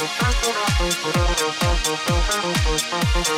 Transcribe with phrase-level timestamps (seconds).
[0.00, 3.28] スタートラインでデビューしたいと思いますスター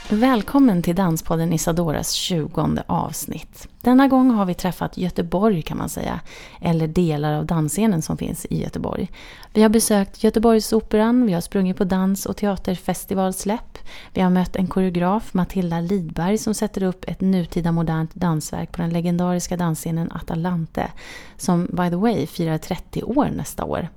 [0.10, 3.68] Välkommen till Danspodden Isadoras 20 avsnitt.
[3.82, 6.20] Denna gång har vi träffat Göteborg kan man säga,
[6.62, 9.12] eller delar av dansscenen som finns i Göteborg.
[9.54, 13.78] Vi har besökt Göteborgsoperan, vi har sprungit på dans och teaterfestivalsläpp.
[14.14, 18.82] Vi har mött en koreograf, Matilda Lidberg, som sätter upp ett nutida modernt dansverk på
[18.82, 20.92] den legendariska dansscenen Atalante,
[21.38, 23.90] som by the way firar 30 år nästa år.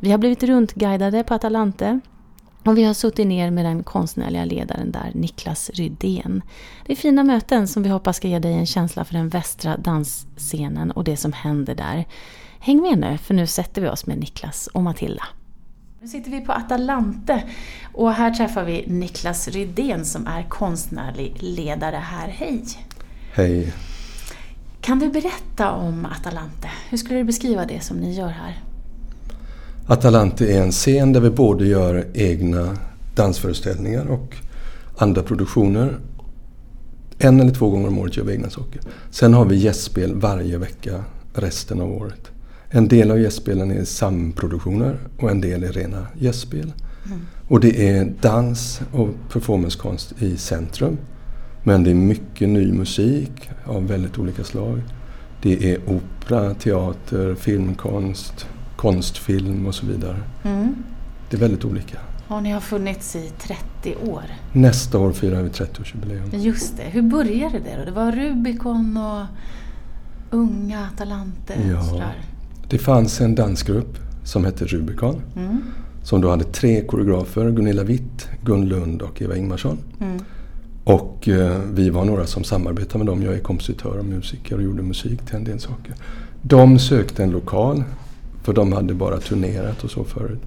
[0.00, 2.00] Vi har blivit runtguidade på Atalante
[2.70, 6.42] och vi har suttit ner med den konstnärliga ledaren där, Niklas Rydén.
[6.86, 9.76] Det är fina möten som vi hoppas ska ge dig en känsla för den västra
[9.76, 12.06] dansscenen och det som händer där.
[12.58, 15.24] Häng med nu, för nu sätter vi oss med Niklas och Matilda.
[16.00, 17.42] Nu sitter vi på Atalante
[17.92, 22.28] och här träffar vi Niklas Rydén som är konstnärlig ledare här.
[22.28, 22.64] Hej!
[23.34, 23.72] Hej!
[24.80, 26.70] Kan du berätta om Atalante?
[26.88, 28.69] Hur skulle du beskriva det som ni gör här?
[29.86, 32.76] Atalante är en scen där vi både gör egna
[33.14, 34.36] dansföreställningar och
[34.96, 35.98] andra produktioner.
[37.18, 38.80] En eller två gånger om året gör vi egna saker.
[39.10, 42.30] Sen har vi gästspel varje vecka resten av året.
[42.70, 46.72] En del av gästspelen är samproduktioner och en del är rena gästspel.
[47.06, 47.20] Mm.
[47.48, 50.98] Och det är dans och performancekonst i centrum.
[51.62, 54.82] Men det är mycket ny musik av väldigt olika slag.
[55.42, 58.46] Det är opera, teater, filmkonst,
[58.80, 60.16] konstfilm och så vidare.
[60.42, 60.74] Mm.
[61.30, 61.98] Det är väldigt olika.
[62.28, 64.22] Och ni har funnits i 30 år?
[64.52, 66.36] Nästa år firar vi 30-årsjubileum.
[66.36, 66.82] Just det.
[66.82, 67.84] Hur började det då?
[67.84, 69.26] Det var Rubicon och
[70.30, 71.54] Unga Atalante?
[71.70, 71.82] Ja.
[71.82, 72.22] Sådär.
[72.68, 75.22] Det fanns en dansgrupp som hette Rubicon.
[75.36, 75.62] Mm.
[76.02, 79.78] Som då hade tre koreografer, Gunilla Witt, Gun Lund och Eva Ingmarsson.
[80.00, 80.18] Mm.
[80.84, 83.22] Och eh, vi var några som samarbetade med dem.
[83.22, 85.94] Jag är kompositör och musiker och gjorde musik till en del saker.
[86.42, 87.84] De sökte en lokal
[88.42, 90.40] för de hade bara turnerat och så förut.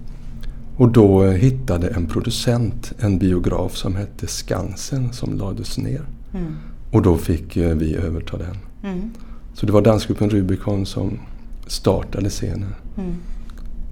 [0.76, 6.02] Och då hittade en producent en biograf som hette Skansen som lades ner.
[6.34, 6.56] Mm.
[6.92, 8.56] Och då fick eh, vi överta den.
[8.92, 9.10] Mm.
[9.54, 11.18] Så det var dansgruppen Rubicon som
[11.66, 12.74] startade scenen.
[12.96, 13.14] Mm.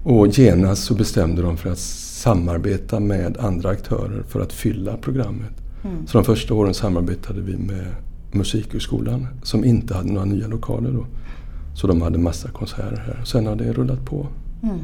[0.02, 5.52] Och genast så bestämde de för att samarbeta med andra aktörer för att fylla programmet.
[5.84, 6.06] Mm.
[6.06, 7.86] Så de första åren samarbetade vi med
[8.32, 11.06] Musikhögskolan som inte hade några nya lokaler då.
[11.74, 13.24] Så de hade massa konserter här.
[13.24, 14.26] Sen har det rullat på.
[14.62, 14.80] Mm.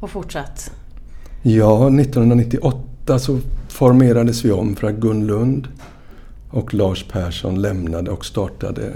[0.00, 0.72] Och fortsatt?
[1.42, 3.38] Ja, 1998 så
[3.68, 5.68] formerades vi om för att Gun Lund
[6.50, 8.92] och Lars Persson lämnade och startade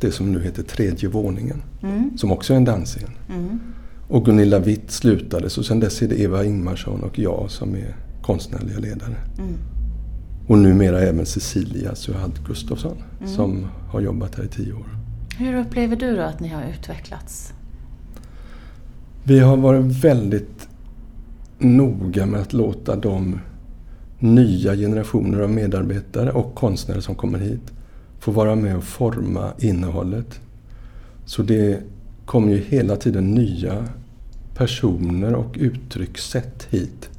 [0.00, 1.62] det som nu heter Tredje våningen.
[1.82, 2.18] Mm.
[2.18, 3.10] Som också är en dansscen.
[3.28, 3.60] Mm.
[4.08, 7.96] Och Gunilla Witt slutade så sen dess är det Eva Ingmarsson och jag som är
[8.22, 9.16] konstnärliga ledare.
[9.38, 9.54] Mm.
[10.46, 13.32] Och numera även Cecilia Suhad Gustafsson mm.
[13.32, 14.97] som har jobbat här i tio år.
[15.38, 17.52] Hur upplever du då att ni har utvecklats?
[19.24, 20.68] Vi har varit väldigt
[21.58, 23.40] noga med att låta de
[24.18, 27.72] nya generationer av medarbetare och konstnärer som kommer hit
[28.18, 30.40] få vara med och forma innehållet.
[31.24, 31.82] Så det
[32.26, 33.84] kommer ju hela tiden nya
[34.54, 37.10] personer och uttryckssätt hit.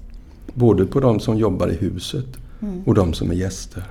[0.54, 2.84] Både på de som jobbar i huset mm.
[2.86, 3.84] och de som är gäster.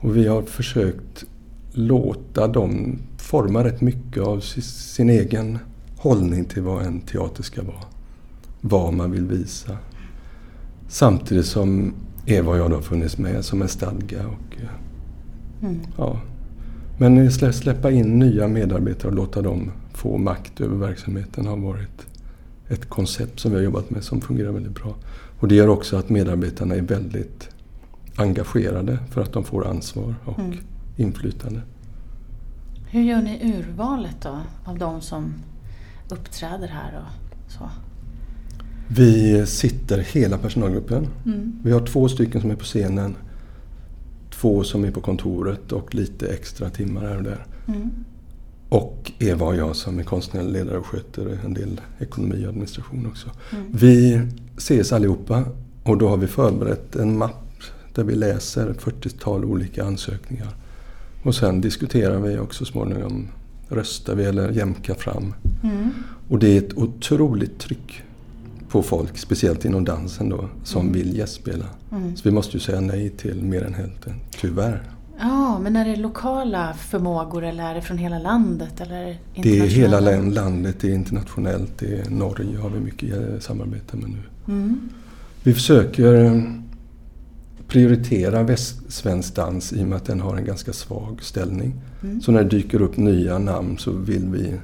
[0.00, 1.24] Och vi har försökt
[1.72, 5.58] låta dem forma rätt mycket av sin egen
[5.96, 7.84] hållning till vad en teater ska vara.
[8.60, 9.76] Vad man vill visa.
[10.88, 11.94] Samtidigt som
[12.26, 14.26] Eva och jag då funnits med som en stadga.
[14.26, 14.56] Och,
[15.62, 15.80] mm.
[15.96, 16.20] ja.
[16.98, 22.06] Men släppa in nya medarbetare och låta dem få makt över verksamheten har varit
[22.68, 24.94] ett koncept som vi har jobbat med som fungerar väldigt bra.
[25.40, 27.48] Och det gör också att medarbetarna är väldigt
[28.16, 30.58] engagerade för att de får ansvar och mm.
[30.96, 31.60] inflytande.
[32.96, 35.34] Hur gör ni urvalet då av de som
[36.08, 37.70] uppträder här och så?
[38.88, 41.06] Vi sitter hela personalgruppen.
[41.26, 41.60] Mm.
[41.62, 43.16] Vi har två stycken som är på scenen,
[44.30, 47.46] två som är på kontoret och lite extra timmar här och där.
[47.68, 47.90] Mm.
[48.68, 53.06] Och Eva och jag som är konstnärlig ledare och sköter en del ekonomi och administration
[53.06, 53.30] också.
[53.52, 53.66] Mm.
[53.72, 54.20] Vi
[54.56, 55.44] ses allihopa
[55.82, 57.62] och då har vi förberett en mapp
[57.94, 60.54] där vi läser 40-tal olika ansökningar.
[61.26, 63.28] Och sen diskuterar vi också småningom,
[63.68, 65.34] röstar vi eller jämkar fram.
[65.62, 65.90] Mm.
[66.28, 68.02] Och det är ett otroligt tryck
[68.68, 70.92] på folk, speciellt inom dansen då, som Mm.
[70.92, 71.64] vill gästspela.
[71.92, 72.16] Mm.
[72.16, 74.82] Så vi måste ju säga nej till mer än hälften, tyvärr.
[75.20, 78.80] Ja, men är det lokala förmågor eller är det från hela landet?
[78.80, 83.38] Eller Det är hela landet, det är internationellt, det är Norge har vi mycket eh,
[83.40, 84.52] samarbete med nu.
[84.54, 84.80] Mm.
[85.42, 86.42] Vi försöker
[87.68, 91.74] prioritera västsvensk dans i och med att den har en ganska svag ställning.
[92.02, 92.20] Mm.
[92.20, 94.54] Så när det dyker upp nya namn så vill vi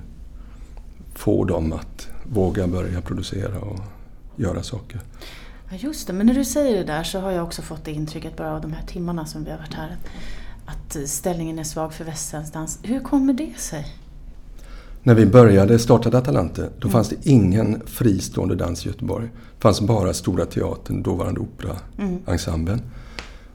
[1.15, 3.81] få dem att våga börja producera och
[4.37, 5.01] göra saker.
[5.71, 6.13] Ja, just det.
[6.13, 8.61] Men när du säger det där så har jag också fått det intrycket bara av
[8.61, 9.91] de här timmarna som vi har varit här.
[9.91, 10.11] Att
[10.97, 12.79] att ställningen är svag för västsvensk dans.
[12.83, 13.87] Hur kommer det sig?
[15.03, 19.27] När vi började, startade Atalante, då fanns det ingen fristående dans i Göteborg.
[19.35, 22.81] Det fanns bara Stora Teatern, dåvarande operaensemblen.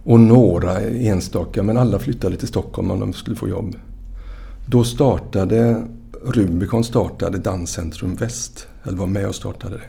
[0.04, 3.76] Och några enstaka, men alla flyttade till Stockholm om de skulle få jobb.
[4.66, 5.84] Då startade
[6.24, 9.84] Rubicon startade Danscentrum Väst, eller var med och startade det.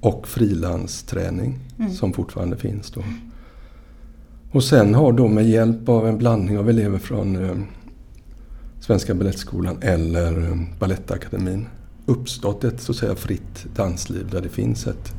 [0.00, 1.58] Och frilansträning,
[1.94, 3.02] som fortfarande finns då.
[4.52, 7.56] Och sen har då med hjälp av en blandning av elever från eh,
[8.88, 11.66] Svenska Balettskolan eller eh, Balettakademin
[12.06, 15.12] uppstått ett så att säga fritt dansliv där det finns ett,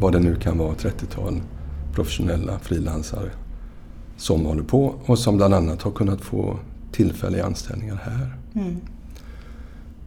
[0.00, 1.42] vad det nu kan vara, 30-tal
[1.94, 3.30] professionella frilansare
[4.16, 6.58] som håller på och som bland annat har kunnat få
[6.92, 8.36] tillfälliga anställningar här.
[8.54, 8.76] Mm.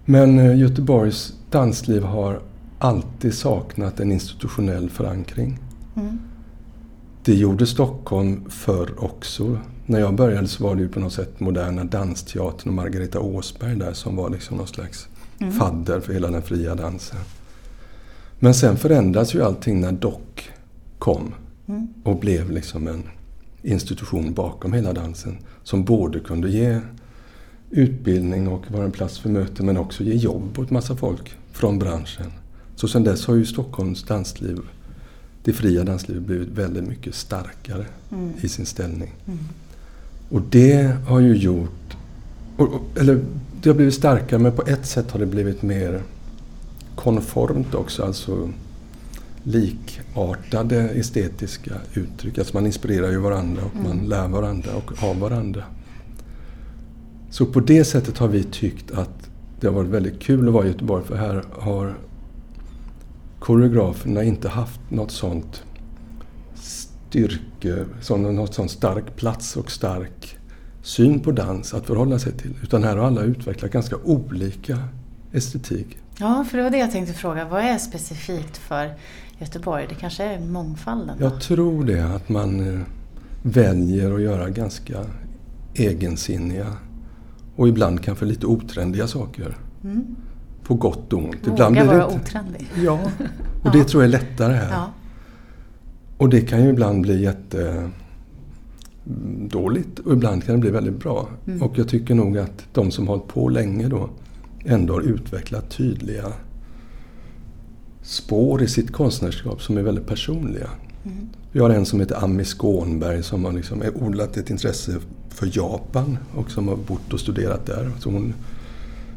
[0.06, 2.42] Men eh, Göteborgs dansliv har
[2.80, 5.60] alltid saknat en institutionell förankring.
[5.96, 6.20] Mm.
[7.24, 9.58] Det gjorde Stockholm förr också.
[9.90, 13.76] När jag började så var det ju på något sätt Moderna Dansteatern och Margareta Åsberg
[13.76, 15.08] där som var liksom någon slags
[15.60, 17.18] fadder för hela den fria dansen.
[18.40, 20.20] Men sen förändras ju allting när Doc
[21.00, 21.34] kom
[21.68, 21.88] Mm.
[22.04, 23.04] och blev liksom en
[23.62, 26.80] institution bakom hela dansen som både kunde ge
[27.70, 31.80] utbildning och vara en plats för möten men också ge jobb åt massa folk från
[31.80, 32.32] branschen.
[32.76, 34.60] Så sen dess har ju Stockholms dansliv,
[35.44, 38.32] det fria danslivet blivit väldigt mycket starkare Mm.
[38.42, 39.14] i sin ställning.
[39.28, 39.40] Mm.
[40.30, 41.98] Och det har ju gjort,
[43.00, 43.26] eller
[43.62, 46.02] det har blivit starkare men på ett sätt har det blivit mer
[46.96, 48.04] konformt också.
[48.04, 48.50] Alltså
[49.44, 52.38] likartade estetiska uttryck.
[52.38, 55.64] Alltså man inspirerar ju varandra och man lär varandra och av varandra.
[57.30, 59.30] Så på det sättet har vi tyckt att
[59.60, 61.98] det har varit väldigt kul att vara i Göteborg för här har
[63.40, 65.64] koreograferna inte haft något sånt
[67.10, 70.38] styrke, sån, något sånt stark plats och stark
[70.82, 72.54] syn på dans att förhålla sig till.
[72.64, 74.78] Utan här har alla utvecklat ganska olika
[75.32, 75.98] estetik.
[76.20, 77.46] Ja, för det var det jag tänkte fråga.
[77.46, 78.94] Vad är specifikt för
[79.40, 79.86] Göteborg?
[79.90, 81.18] Det kanske är mångfalden?
[81.20, 81.24] då?
[81.26, 82.82] Jag tror det, att man eh,
[83.44, 84.98] väljer att göra ganska
[85.74, 86.68] egensinniga
[87.56, 89.58] och ibland kanske lite otrendiga saker.
[89.84, 90.16] Mm.
[90.64, 91.48] På gott och ont.
[91.48, 92.68] Våga det vara inte- otrendig.
[92.76, 93.00] Ja,
[93.64, 94.70] och det tror jag är lättare här.
[94.72, 94.90] Ja.
[96.20, 97.90] Och det kan ju ibland bli jätte
[99.08, 101.30] mm, dåligt och ibland kan det bli väldigt bra.
[101.48, 101.62] Mm.
[101.62, 104.10] Och jag tycker nog att de som har hållit på länge då
[104.66, 106.34] ändå har utvecklat tydliga
[108.02, 110.70] spår i sitt konstnärskap som är väldigt personliga.
[111.06, 111.30] Mm.
[111.52, 115.00] Vi har en som heter Ami Skånberg som har liksom odlat ett intresse
[115.30, 117.92] för Japan och som har bott och studerat där.
[118.00, 118.34] Så hon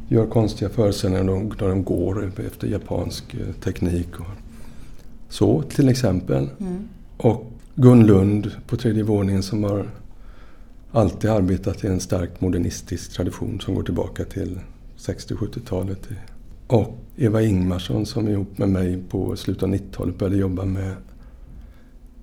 [0.09, 4.21] gör konstiga föreställningar där de, går efter japansk eh, teknik.
[4.21, 4.26] Och
[5.32, 6.50] så till exempel.
[6.60, 6.88] Mm.
[7.16, 9.90] Och Gun Lund på tredje våningen som har
[10.92, 14.60] alltid arbetat i en starkt modernistisk tradition som går tillbaka till
[14.98, 16.08] 60-70-talet.
[16.66, 20.94] Och Eva Ingmarsson som ihop med mig på slutet av 90-talet började jobba med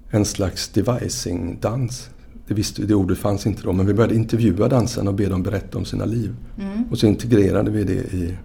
[0.09, 2.09] en slags devising-dans.
[2.47, 5.43] Det, visste, det ordet fanns inte då, men vi började intervjua dansarna och be dem
[5.43, 6.35] berätta om sina liv.
[6.59, 6.83] Mm.
[6.91, 8.37] Och så integrerade vi det i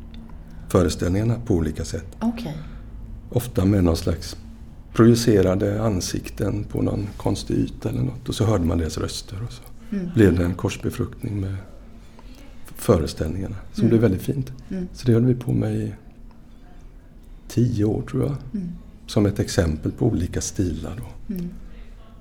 [0.68, 2.06] föreställningarna på olika sätt.
[2.20, 2.56] Okej.
[3.30, 4.36] Ofta med någon slags
[4.94, 8.28] projicerade ansikten på någon konstig yta eller något.
[8.28, 10.08] Och så hörde man deras röster och så Mm.
[10.14, 11.56] blev det en korsbefruktning med
[12.76, 13.56] föreställningarna.
[13.72, 13.88] Som Mm.
[13.88, 14.52] blev väldigt fint.
[14.70, 14.88] Mm.
[14.92, 15.94] Så det höll vi på med i
[17.48, 18.34] tio år tror jag.
[18.54, 18.68] Mm.
[19.06, 20.92] Som ett exempel på olika stilar.
[20.96, 21.34] Då.
[21.34, 21.48] Mm.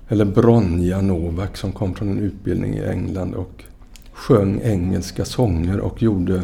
[0.08, 3.64] Eller Bronja Novak som kom från en utbildning i England och
[4.12, 6.42] sjöng engelska sånger och gjorde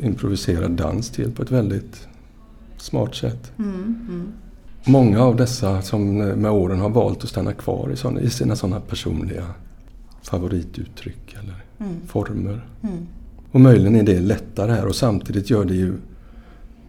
[0.00, 2.08] improviserad dans till på ett väldigt
[2.76, 3.52] smart sätt.
[3.58, 3.74] Mm.
[4.08, 4.32] Mm.
[4.86, 8.56] Många av dessa som med åren har valt att stanna kvar i, såna, i sina
[8.56, 9.44] sådana personliga
[10.22, 11.94] favorituttryck eller Mm.
[12.06, 12.68] former.
[12.82, 13.06] Mm.
[13.52, 15.94] Och möjligen är det lättare här och samtidigt gör det ju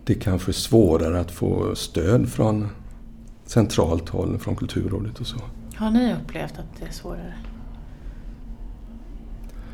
[0.06, 2.68] det kanske svårare att få stöd från
[3.46, 5.38] centralt håll, från Kulturrådet och så.
[5.76, 7.34] Har ni upplevt att det är svårare?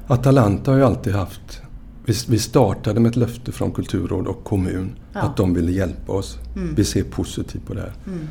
[0.08, 1.62] Atalanta har ju alltid haft
[2.05, 5.19] vi, vi startade med ett löfte från kulturråd och kommun Ja.
[5.22, 6.38] att de ville hjälpa oss.
[6.55, 6.75] Mm.
[6.75, 7.93] Vi ser positivt på det här.
[8.07, 8.27] Mm.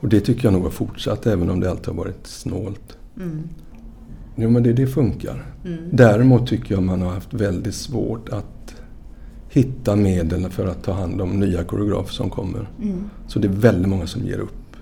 [0.00, 2.96] Och det tycker jag nog har fortsatt även om det alltid har varit snålt.
[3.16, 3.42] Mm.
[4.36, 5.46] Jo men det, det funkar.
[5.64, 5.78] Mm.
[5.92, 8.74] Däremot tycker jag man har haft väldigt svårt att
[9.48, 12.68] hitta medel för att ta hand om nya koreografer som kommer.
[12.82, 13.10] Mm.
[13.28, 14.76] Så det är väldigt många som ger upp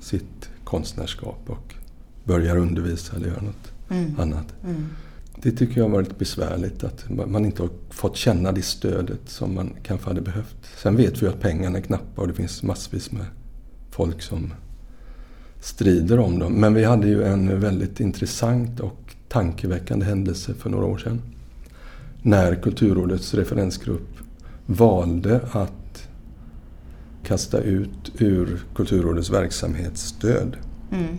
[0.00, 1.74] sitt konstnärskap och
[2.24, 4.20] börjar undervisa eller göra något Mm.
[4.20, 4.54] annat.
[5.44, 9.54] Det tycker jag har varit besvärligt att man inte har fått känna det stödet som
[9.54, 10.56] man kanske hade behövt.
[10.76, 13.26] Sen vet vi ju att pengarna är knappa och det finns massvis med
[13.90, 14.52] folk som
[15.60, 16.52] strider om dem.
[16.52, 21.22] Men vi hade ju en väldigt intressant och tankeväckande händelse för några år sedan.
[22.22, 24.18] När Kulturrådets referensgrupp
[24.66, 26.08] valde att
[27.24, 30.56] kasta ut ur Kulturrådets verksamhetsstöd
[30.92, 31.18] Mm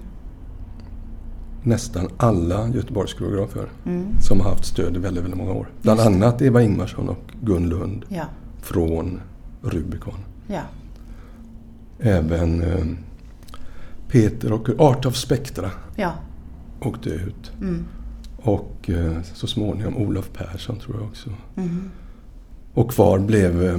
[1.65, 4.05] nästan alla Göteborgskoreografer Mm.
[4.21, 5.67] som har haft stöd i väldigt, väldigt många år.
[5.81, 8.25] Bland Just annat Eva Ingmarsson och Gun Lund Ja.
[8.61, 9.21] från
[9.61, 10.13] Rubicon.
[10.47, 10.61] Ja.
[11.99, 12.85] Även eh,
[14.11, 16.13] Peter och Art of Spectra Ja.
[16.81, 17.51] åkte ut.
[17.61, 17.85] Mm.
[18.37, 21.29] Och eh, så småningom Olof Persson tror jag också.
[21.55, 21.89] Mm.
[22.73, 23.77] Och kvar blev, eh,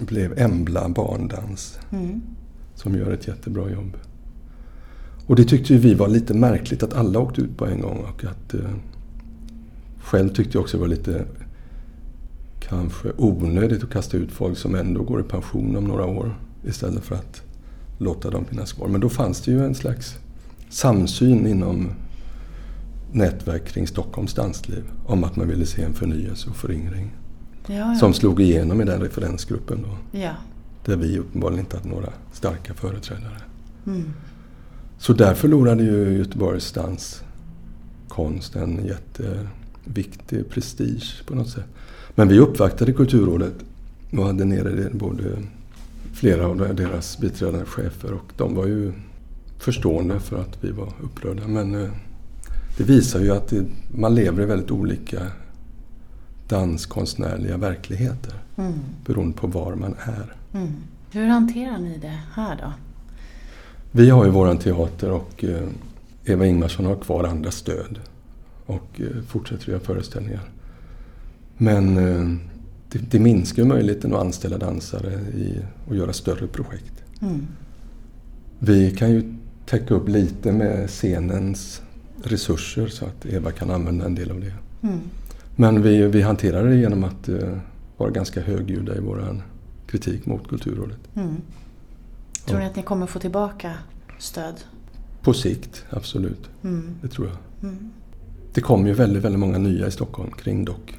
[0.00, 2.20] blev Embla Barndans Mm.
[2.74, 3.96] som gör ett jättebra jobb.
[5.30, 7.98] Och det tyckte ju vi var lite märkligt att alla åkte ut på en gång.
[7.98, 8.70] Och att, eh,
[10.00, 11.24] själv tyckte jag också det var lite
[12.60, 16.34] kanske onödigt att kasta ut folk som ändå går i pension om några år.
[16.64, 17.42] Istället för att
[17.98, 18.88] låta dem finnas kvar.
[18.88, 20.18] Men då fanns det ju en slags
[20.70, 21.90] samsyn inom
[23.12, 24.84] nätverk kring Stockholms dansliv.
[25.06, 27.10] Om att man ville se en förnyelse och föryngring.
[27.66, 27.94] Ja, ja.
[27.94, 30.18] Som slog igenom i den referensgruppen då.
[30.18, 30.32] ja.
[30.84, 33.36] Där vi uppenbarligen inte hade några starka företrädare.
[33.86, 34.12] Mm.
[35.00, 41.64] Så där förlorade ju Göteborgs danskonst en jätteviktig prestige på något sätt.
[42.14, 43.54] Men vi uppvaktade Kulturrådet
[44.12, 45.24] och hade nere det både
[46.12, 48.92] flera av deras biträdande chefer och de var ju
[49.58, 51.48] förstående för att vi var upprörda.
[51.48, 51.90] Men eh,
[52.76, 53.64] det visar ju att det,
[53.94, 55.20] man lever i väldigt olika
[56.48, 58.72] danskonstnärliga verkligheter Mm.
[59.06, 60.34] beroende på var man är.
[60.52, 60.72] Mm.
[61.10, 62.72] Hur hanterar ni det här då?
[63.92, 65.68] Vi har ju våran teater och eh,
[66.24, 67.98] Eva Ingmarsson har kvar andra stöd
[68.66, 70.40] och eh, fortsätter göra föreställningar.
[71.56, 72.36] Men eh,
[72.92, 77.04] det, det minskar möjligheten att anställa dansare i, och göra större projekt.
[77.22, 77.46] Mm.
[78.58, 79.34] Vi kan ju
[79.66, 81.82] täcka upp lite med scenens
[82.22, 84.54] resurser så att Eva kan använda en del av det.
[84.82, 84.98] Mm.
[85.56, 87.58] Men vi, vi hanterar det genom att eh,
[87.96, 89.42] vara ganska högljudda i våran
[89.86, 90.98] kritik mot Kulturrådet.
[91.14, 91.36] Mm.
[92.46, 93.74] Tror ni att ni kommer få tillbaka
[94.18, 94.54] stöd?
[95.22, 96.50] På sikt, absolut.
[96.62, 96.94] Mm.
[97.02, 97.36] Det tror jag.
[97.70, 97.90] Mm.
[98.54, 100.98] Det kom ju väldigt, väldigt många nya i Stockholm kring dock.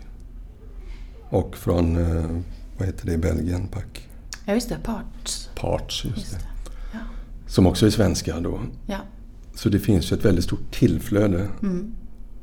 [1.29, 2.41] Och från, eh,
[2.77, 3.83] vad heter det Belgien, PAC?
[4.45, 4.77] Ja, just det.
[4.83, 5.49] Parts.
[5.55, 6.37] Parts, just, Just det.
[6.37, 6.71] det.
[6.93, 6.99] Ja.
[7.47, 8.59] Som också är svenska då.
[8.85, 8.97] Ja.
[9.55, 11.47] Så det finns ju ett väldigt stort tillflöde.
[11.61, 11.93] Mm.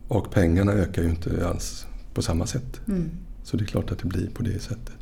[0.08, 2.80] Och pengarna ökar ju inte alls på samma sätt.
[2.88, 3.10] Mm.
[3.42, 4.94] Så det är klart att det blir på det sättet.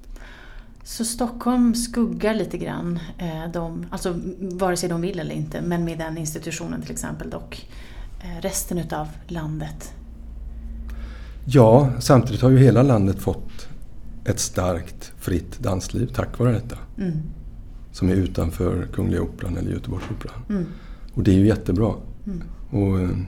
[0.87, 5.85] Så Stockholm skuggar lite grann, eh, de, alltså vare sig de vill eller inte, men
[5.85, 7.69] med den institutionen till exempel dock,
[8.21, 9.93] eh, resten utav landet.
[11.45, 13.69] Ja, samtidigt har ju hela landet fått
[14.25, 16.77] ett starkt fritt dansliv tack vare detta.
[16.99, 17.23] Mm.
[17.93, 20.43] Som är utanför Kungliga Operan eller Göteborgsoperan.
[20.49, 20.67] Mm.
[21.15, 21.95] Och det är ju jättebra.
[22.27, 22.43] Mm.
[22.71, 23.19] Och, eh,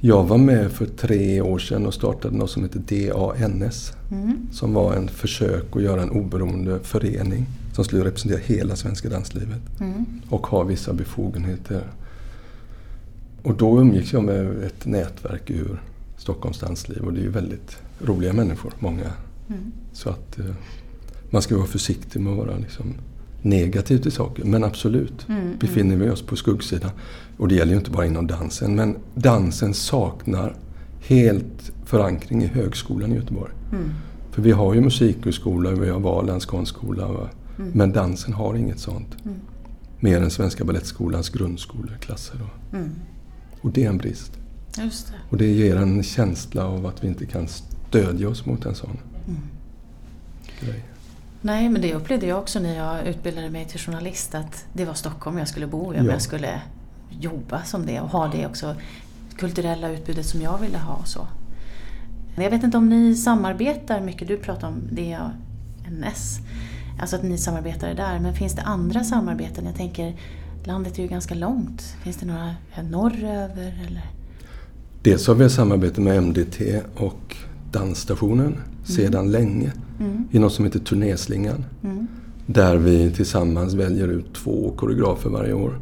[0.00, 2.80] jag var med för tre år sedan och startade något som heter
[3.10, 3.92] DANS.
[4.12, 4.46] Mm.
[4.52, 9.60] Som var en försök att göra en oberoende förening som skulle representera hela svenska danslivet
[9.80, 10.04] Mm.
[10.28, 11.82] och ha vissa befogenheter.
[13.42, 15.80] Och då umgicks jag med ett nätverk ur
[16.16, 19.12] Stockholms dansliv och det är ju väldigt roliga människor, många.
[19.48, 19.72] Mm.
[19.92, 20.44] Så att eh,
[21.30, 22.94] man ska vara försiktig med att vara liksom
[23.42, 24.44] negativ till saker.
[24.44, 25.56] Men absolut, Mm.
[25.60, 26.90] befinner vi oss på skuggsidan.
[27.40, 28.74] Och det gäller ju inte bara inom dansen.
[28.74, 30.56] Men dansen saknar
[31.00, 33.52] helt förankring i högskolan i Göteborg.
[33.72, 33.90] Mm.
[34.30, 37.04] För vi har ju musikhögskola, vi har Valands konstskola.
[37.06, 37.70] Mm.
[37.74, 39.16] Men dansen har inget sånt.
[39.24, 39.36] Mm.
[40.00, 42.36] Mer än Svenska Balettskolans grundskoleklasser.
[42.72, 42.90] Mm.
[43.60, 44.32] Och det är en brist.
[44.78, 45.14] Just det.
[45.30, 48.98] Och det ger en känsla av att vi inte kan stödja oss mot en sån
[49.28, 49.40] Mm.
[50.60, 50.84] grej.
[51.42, 54.94] Nej, men det upplevde jag också när jag utbildade mig till journalist att det var
[54.94, 56.12] Stockholm jag skulle bo i om Ja.
[56.12, 56.60] jag skulle
[57.10, 58.74] jobba som det och ha det också
[59.36, 61.26] kulturella utbudet som jag ville ha och så.
[62.36, 66.38] Jag vet inte om ni samarbetar mycket, du pratar om DANS,
[67.00, 69.66] alltså att ni samarbetar där, men finns det andra samarbeten?
[69.66, 70.16] Jag tänker,
[70.64, 71.82] landet är ju ganska långt.
[72.02, 74.06] Finns det några eh, norröver eller?
[75.02, 76.60] Dels har vi ett samarbete med MDT
[76.96, 77.36] och
[77.72, 78.56] dansstationen
[78.88, 79.12] Mm.
[79.12, 79.72] sedan länge
[80.30, 81.64] i något som heter Turnéslingan.
[82.46, 85.78] Där vi tillsammans väljer ut två koreografer varje år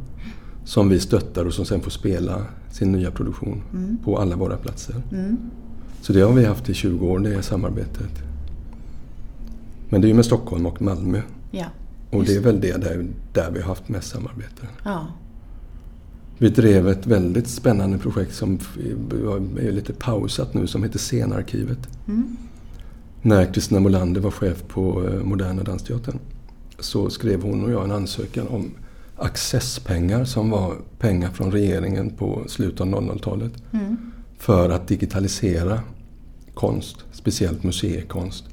[0.63, 3.61] som vi stöttar och som sen får spela sin nya produktion
[4.03, 4.95] på alla våra platser.
[6.01, 8.11] Så det har vi haft i 20 år, det är samarbetet.
[9.89, 11.21] Men det är ju med Stockholm och Malmö.
[11.51, 11.65] Ja.
[12.11, 14.67] Och det är väl det där, där vi har haft mest samarbete.
[14.83, 15.07] Ja.
[16.37, 18.59] Vi drev ett väldigt spännande projekt som
[19.59, 21.87] är lite pausat nu som heter Scenarkivet.
[23.21, 26.19] När Kristina Molander var chef på eh, Moderna Dansteatern
[26.79, 28.71] så skrev hon och jag en ansökan om
[29.19, 33.51] accesspengar som var pengar från regeringen på slutet av 00-talet
[34.37, 35.79] för att digitalisera
[36.53, 38.45] konst, speciellt museikonst.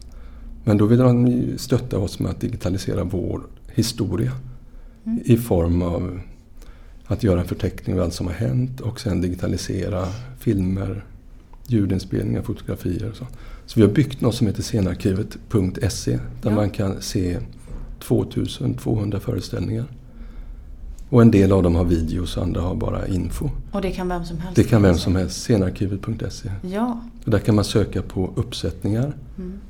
[0.65, 3.43] Men då ville de stötta oss med att digitalisera vår
[3.75, 4.33] historia
[5.25, 6.21] i form av
[7.07, 10.07] att göra en förteckning av allt som har hänt och sen digitalisera
[10.39, 11.05] filmer,
[11.67, 13.27] ljudinspelningar, fotografier och så.
[13.67, 16.57] Så vi har byggt något som heter scenarkivet.se där Ja.
[16.57, 17.39] man kan se
[18.01, 19.85] 2200 föreställningar.
[21.11, 23.51] Och en del av dem har videos och andra har bara info.
[23.73, 24.57] Och det kan vem som helst.
[24.57, 26.51] Det kan vem som helst, scenarkivet.se.
[26.63, 27.01] Ja.
[27.25, 29.13] Och där kan man söka på uppsättningar,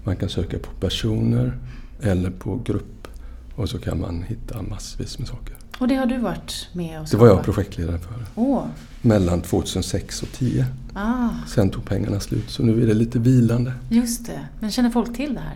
[0.05, 1.59] man kan söka på personer
[2.03, 3.09] eller på grupp.
[3.55, 5.55] Och så kan man hitta massvis med saker.
[5.79, 7.45] Och det har du varit med och Det var jag skapat?
[7.55, 8.25] projektledare för.
[8.35, 8.65] Åh.
[9.03, 10.65] Mellan 2006 och 2010.
[10.95, 13.73] Ah, Sen tog pengarna slut så nu är det lite vilande.
[13.89, 14.41] just det.
[14.61, 15.55] Men känner folk till det här?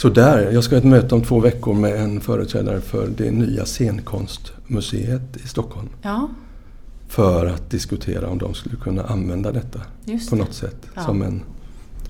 [0.00, 3.30] Så där, jag ska ha ett möte om två veckor med en företrädare för det
[3.30, 5.88] nya scenkonstmuseet i Stockholm.
[6.02, 6.28] Ja,
[7.08, 10.42] För att diskutera om de skulle kunna använda detta just på det.
[10.42, 10.86] något sätt.
[10.94, 11.02] Ja.
[11.02, 11.42] Som en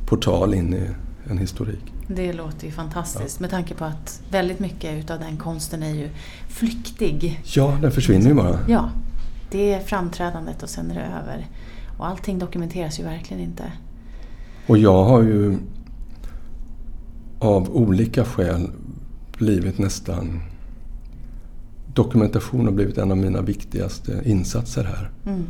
[0.06, 0.82] portal in i
[1.30, 1.92] en historik.
[2.06, 6.08] Det låter ju fantastiskt med tanke på att väldigt mycket utav den konsten är ju
[6.48, 7.40] flyktig.
[7.44, 8.58] Ja, den försvinner ju bara.
[8.68, 8.90] Ja,
[9.50, 11.46] det är framträdandet och sen är det över.
[11.98, 13.72] Och allting dokumenteras ju verkligen inte.
[14.66, 15.58] Och jag har ju
[17.40, 18.70] av olika skäl
[19.38, 20.40] blivit nästan...
[21.94, 25.10] Dokumentation har blivit en av mina viktigaste insatser här.
[25.26, 25.44] Mm.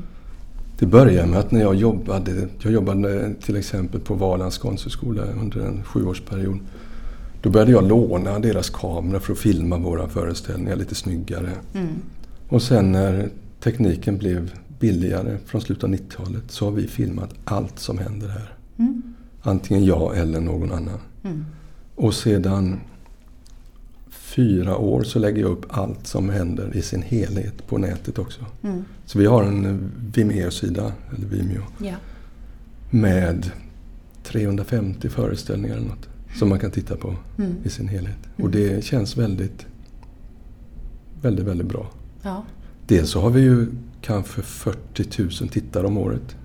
[0.79, 5.61] Det började med att när jag jobbade, jag jobbade till exempel på Valands konsthögskola under
[5.61, 6.59] en sjuårsperiod.
[7.43, 11.51] Då började jag låna deras kamera för att filma våra föreställningar lite snyggare.
[11.75, 11.89] Mm.
[12.49, 13.29] Och sen när
[13.63, 18.55] tekniken blev billigare från slutet av 90-talet så har vi filmat allt som händer här.
[18.79, 19.03] Mm.
[19.43, 20.99] Antingen jag eller någon annan.
[21.25, 21.45] Mm.
[22.01, 22.81] Och sedan
[24.11, 28.41] fyra år så lägger jag upp allt som händer i sin helhet på nätet också.
[28.63, 28.85] Mm.
[29.07, 31.95] Så vi har en Vimeo-sida, eller Vimeo, Ja.
[32.91, 33.51] med
[34.23, 36.09] 350 föreställningar eller något.
[36.39, 37.55] Som man kan titta på Mm.
[37.65, 38.19] i sin helhet.
[38.43, 39.67] Och det känns väldigt,
[41.23, 41.91] väldigt, väldigt bra.
[42.23, 42.45] Ja.
[42.87, 43.67] Dels så har vi ju
[44.03, 46.37] kanske 40 000 tittare om året.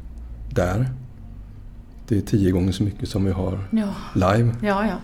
[0.49, 0.89] Där.
[2.07, 3.93] Det är tio gånger så mycket som vi har Ja.
[4.15, 4.55] live.
[4.63, 4.97] Ja, ja.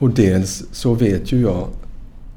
[0.00, 1.68] Och dels så vet ju jag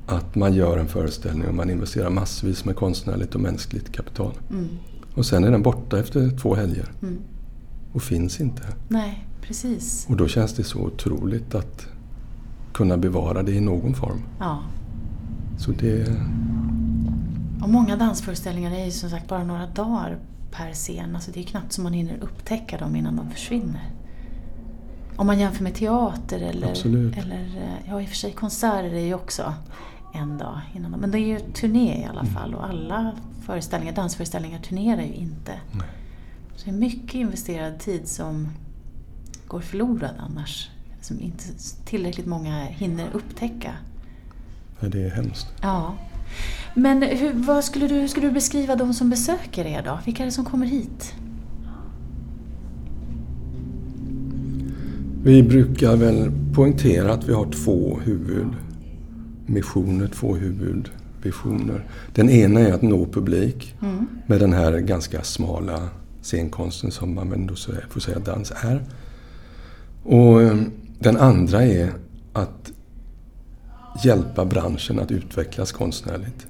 [0.06, 4.32] att man gör en föreställning och man investerar massvis med konstnärligt och mänskligt kapital.
[4.50, 4.68] Mm.
[5.16, 6.92] Och sen är den borta efter två helger.
[7.02, 7.18] Mm.
[7.94, 8.64] Och finns inte.
[8.88, 10.06] Nej, precis.
[10.10, 11.88] Och då känns det så otroligt att
[12.74, 14.22] kunna bevara det i någon form.
[14.40, 14.60] Ja.
[15.58, 16.08] Så det...
[17.62, 20.18] Och många dansföreställningar är ju som sagt bara några dagar
[20.52, 21.16] per scen.
[21.16, 23.90] Alltså det är knappt som man hinner upptäcka dem innan de försvinner.
[25.16, 27.18] Om man jämför med teater eller, Absolut.
[27.18, 29.54] eller eh, ja i och för sig konserter är ju också
[30.14, 33.12] en dag innan Men det är ju turné i alla fall och alla
[33.46, 35.52] föreställningar, dansföreställningar turnerar ju inte.
[35.72, 35.88] Nej.
[36.56, 38.50] Så det är mycket investerad tid som
[39.48, 40.70] går förlorad annars.
[41.02, 41.44] Som inte
[41.86, 43.74] tillräckligt många hinner upptäcka.
[44.80, 45.48] Ja, det är hemskt.
[45.62, 45.96] Ja.
[46.74, 50.00] Men hur, vad skulle du, hur skulle du beskriva de som besöker er då?
[50.06, 51.14] Vilka är det som kommer hit?
[55.26, 61.86] Vi brukar väl poängtera att vi har två huvudmissioner, två huvudvisioner.
[62.14, 64.08] Den ena är att nå publik Mm.
[64.28, 65.90] med den här ganska smala
[66.22, 67.56] scenkonsten som man ändå
[67.90, 68.84] får säga dans är.
[70.04, 70.58] Och eh,
[71.00, 71.92] den andra är
[72.34, 72.72] att
[74.04, 76.48] hjälpa branschen att utvecklas konstnärligt.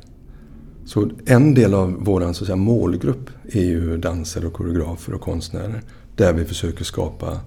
[0.86, 5.82] Så en del av vår så säga, målgrupp är ju dansare och koreografer och konstnärer.
[6.16, 7.40] Där vi försöker skapa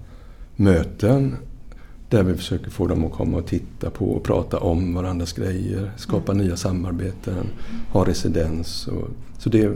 [0.57, 1.35] möten.
[2.09, 5.91] Där vi försöker få dem att komma och titta på och prata om varandras grejer.
[5.97, 7.47] Skapa nya samarbeten.
[7.91, 8.87] Ha residens.
[8.87, 9.71] Och, så det,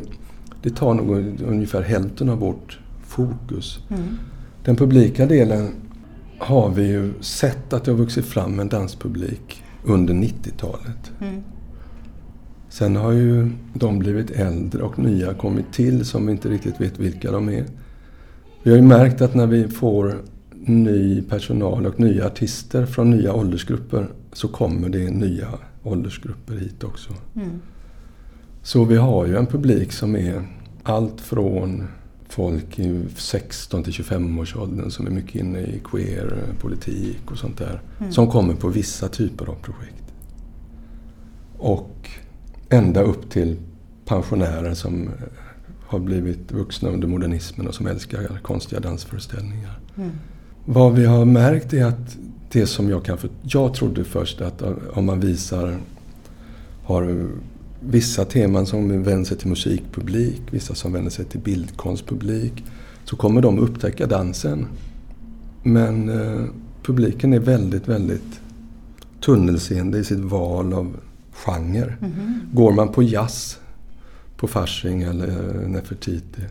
[0.61, 3.79] det tar nog ungefär hälften av vårt fokus.
[3.89, 4.17] Mm.
[4.63, 5.69] Den publika delen
[6.37, 11.11] har vi ju sett att det har vuxit fram en danspublik under 90-talet.
[11.21, 11.43] Mm.
[12.69, 16.99] Sen har ju de blivit äldre och nya kommit till som vi inte riktigt vet
[16.99, 17.65] vilka de är.
[18.63, 20.21] Vi har ju märkt att när vi får
[20.65, 25.47] ny personal och nya artister från nya åldersgrupper så kommer det nya
[25.83, 27.13] åldersgrupper hit också.
[27.35, 27.59] Mm.
[28.63, 30.47] Så vi har ju en publik som är
[30.83, 31.87] allt från
[32.29, 37.57] folk i 16 till 25 års åldern som är mycket inne i queer-politik och sånt
[37.57, 37.81] där.
[37.99, 38.11] Mm.
[38.11, 40.03] Som kommer på vissa typer av projekt.
[41.57, 42.09] Och
[42.69, 43.57] ända upp till
[44.05, 45.09] pensionärer som
[45.87, 49.79] har blivit vuxna under modernismen och som älskar konstiga dansföreställningar.
[49.97, 50.11] Mm.
[50.73, 52.17] Vad vi har märkt är att
[52.51, 53.17] det som jag kan...
[53.17, 55.77] För jag trodde först att om man visar...
[56.83, 57.29] Har
[57.79, 62.63] vissa teman som vänder sig till musikpublik, vissa som vänder sig till bildkonstpublik.
[63.03, 64.67] Så kommer de upptäcka dansen.
[65.63, 66.45] Men eh,
[66.83, 68.41] publiken är väldigt, väldigt
[69.21, 70.95] tunnelseende i sitt val av
[71.31, 71.97] genre.
[72.01, 72.55] Mm -hmm.
[72.55, 73.59] Går man på jazz
[74.37, 76.41] på Fasching eller Nefertiti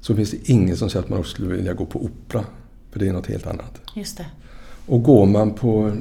[0.00, 2.44] så finns det ingen som säger att man också skulle vilja gå på opera.
[2.96, 3.80] För det är något helt annat.
[3.94, 4.26] Just det.
[4.86, 5.92] Och går man på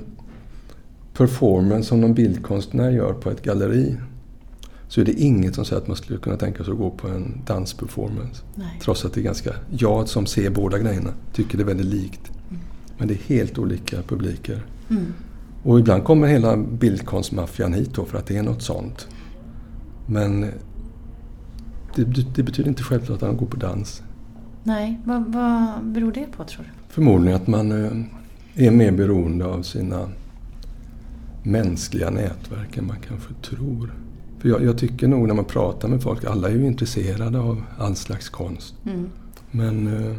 [1.14, 3.98] performance som någon bildkonstnär gör på ett galleri
[4.88, 7.08] så är det inget som säger att man skulle kunna tänka sig att gå på
[7.08, 8.44] en dansperformance.
[8.56, 8.80] Nej.
[8.82, 12.32] Trots att det är ganska, jag som ser båda grejerna tycker det är väldigt likt.
[12.50, 12.62] Mm.
[12.98, 14.66] Men det är helt olika publiker.
[14.90, 15.14] Mm.
[15.64, 19.08] Och ibland kommer hela bildkonstmaffian hit då för att det är något sånt.
[20.06, 20.42] Men
[21.96, 22.04] det,
[22.36, 24.04] det betyder inte självklart att de går på dans.
[24.68, 26.70] Nej, vad, vad beror det på tror du?
[26.94, 30.10] Förmodligen att man eh, är mer beroende av sina
[31.44, 33.94] mänskliga nätverk än man kanske tror.
[34.40, 37.64] För jag, jag, tycker nog när man pratar med folk, alla är ju intresserade av
[37.78, 38.76] all slags konst.
[38.86, 39.10] Mm.
[39.52, 40.16] Men eh,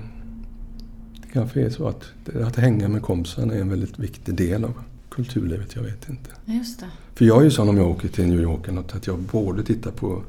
[1.23, 2.13] det kanske är så att,
[2.45, 4.73] att hänga med kompisarna är en väldigt viktig del av
[5.09, 6.31] kulturlivet, jag vet inte.
[6.45, 6.87] Just det.
[7.15, 9.91] För jag är ju sån om jag åker till New York att jag både tittar
[9.91, 10.23] på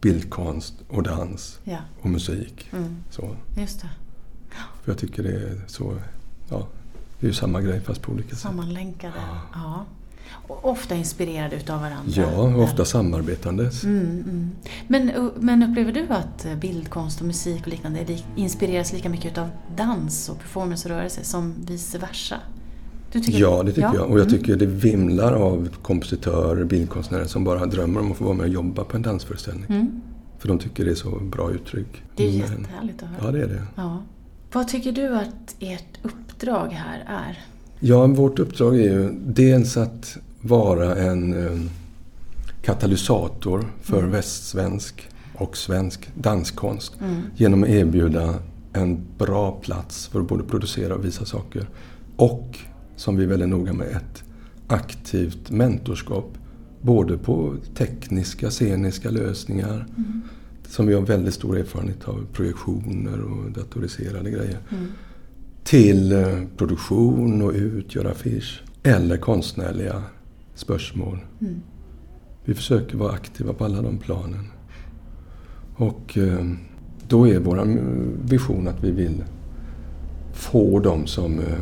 [0.00, 1.78] bildkonst och dans ja.
[2.00, 2.68] och musik.
[2.72, 2.96] Mm.
[3.10, 3.36] Så.
[3.56, 3.88] Just det.
[4.82, 5.96] För jag tycker det är så,
[6.48, 6.66] ja,
[7.20, 8.38] det är ju samma grej fast på olika sätt.
[8.38, 9.40] Sammanlänkade, ja.
[9.54, 9.84] ja.
[10.48, 12.12] Ofta inspirerade utav varandra.
[12.14, 13.84] Ja, ofta samarbetandes.
[13.84, 14.50] Mm, mm.
[14.86, 20.28] Men, men upplever du att bildkonst och musik och liknande inspireras lika mycket utav dans
[20.28, 22.36] och performancerörelse som vice versa?
[23.12, 23.94] Ja, det tycker ja.
[23.94, 24.10] jag.
[24.10, 24.38] Och jag mm.
[24.38, 28.52] tycker det vimlar av kompositörer, bildkonstnärer som bara drömmer om att få vara med och
[28.52, 29.66] jobba på en dansföreställning.
[29.68, 30.00] Mm.
[30.38, 32.02] För de tycker det är så bra uttryck.
[32.16, 33.24] Det är Men, jättehärligt att höra.
[33.24, 33.62] Ja, det är det.
[33.74, 34.02] Ja.
[34.52, 37.38] Vad tycker du att ert uppdrag här är?
[37.80, 41.60] Ja, vårt uppdrag är ju dels att vara en eh,
[42.62, 44.10] katalysator för mm.
[44.10, 47.22] västsvensk och svensk danskonst mm.
[47.36, 48.34] genom att erbjuda
[48.72, 51.68] en bra plats för att både producera och visa saker
[52.16, 52.58] och
[52.98, 54.24] som vi är väldigt noga med, ett
[54.66, 56.38] aktivt mentorskap.
[56.80, 60.22] Både på tekniska, sceniska lösningar mm.
[60.68, 64.58] som vi har väldigt stor erfarenhet av, projektioner och datoriserade grejer.
[64.70, 64.86] Mm.
[65.64, 68.62] Till eh, produktion och ut, göra affisch.
[68.82, 70.02] Eller konstnärliga
[70.54, 71.18] spörsmål.
[71.40, 71.60] Mm.
[72.44, 74.44] Vi försöker vara aktiva på alla de planen.
[75.76, 76.46] Och eh,
[77.08, 77.78] då är vår
[78.28, 79.24] vision att vi vill
[80.32, 81.58] få dem som eh,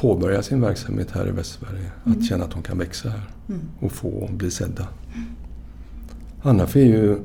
[0.00, 1.90] påbörja sin verksamhet här i Västsverige.
[2.06, 2.18] Mm.
[2.18, 3.60] Att känna att de kan växa här mm.
[3.80, 4.88] och få bli sedda.
[5.14, 5.26] Mm.
[6.42, 7.18] Annars är ju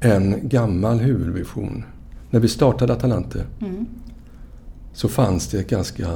[0.00, 1.84] en gammal huvudvision.
[2.30, 3.86] När vi startade Atalante mm.
[4.92, 6.08] så fanns det ett ganska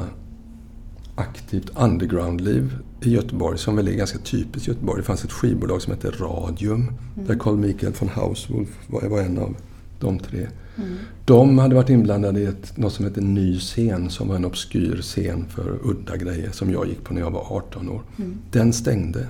[1.15, 5.01] aktivt underground-liv i Göteborg som väl är ganska typiskt Göteborg.
[5.01, 7.27] Det fanns ett skivbolag som hette Radium mm.
[7.27, 9.57] där Carl Michael von Hauswolf var en av
[10.01, 10.47] de tre.
[10.77, 10.97] Mm.
[11.25, 14.99] De hade varit inblandade i ett, något som heter Ny scen som var en obskyr
[15.03, 18.03] scen för udda grejer som jag gick på när jag var 18 år.
[18.19, 18.39] Mm.
[18.51, 19.27] Den stängde.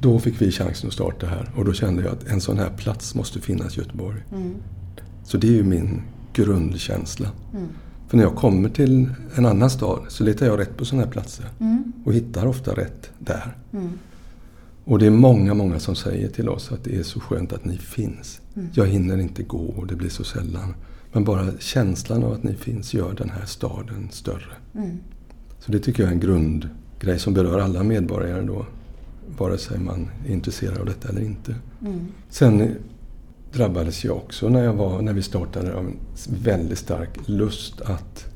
[0.00, 2.70] Då fick vi chansen att starta här och då kände jag att en sån här
[2.70, 4.22] plats måste finnas i Göteborg.
[4.32, 4.54] Mm.
[5.24, 7.28] Så det är ju min grundkänsla.
[7.52, 7.66] Mm.
[8.08, 11.12] För när jag kommer till en annan stad så letar jag rätt på sådana här
[11.12, 11.46] platser.
[11.60, 11.92] Mm.
[12.04, 13.56] Och hittar ofta rätt där.
[13.72, 13.90] Mm.
[14.84, 17.64] Och det är många, många som säger till oss att det är så skönt att
[17.64, 18.40] ni finns.
[18.56, 18.68] Mm.
[18.72, 20.74] Jag hinner inte gå och det blir så sällan.
[21.12, 24.52] Men bara känslan av att ni finns gör den här staden större.
[24.74, 24.98] Mm.
[25.58, 28.66] Så det tycker jag är en grundgrej som berör alla medborgare då.
[29.38, 31.54] Vare sig man är intresserad av detta eller inte.
[31.80, 32.06] Mm.
[32.28, 32.74] Sen
[33.52, 35.96] drabbades jag också när, jag var, när vi startade av en
[36.42, 38.26] väldigt stark lust att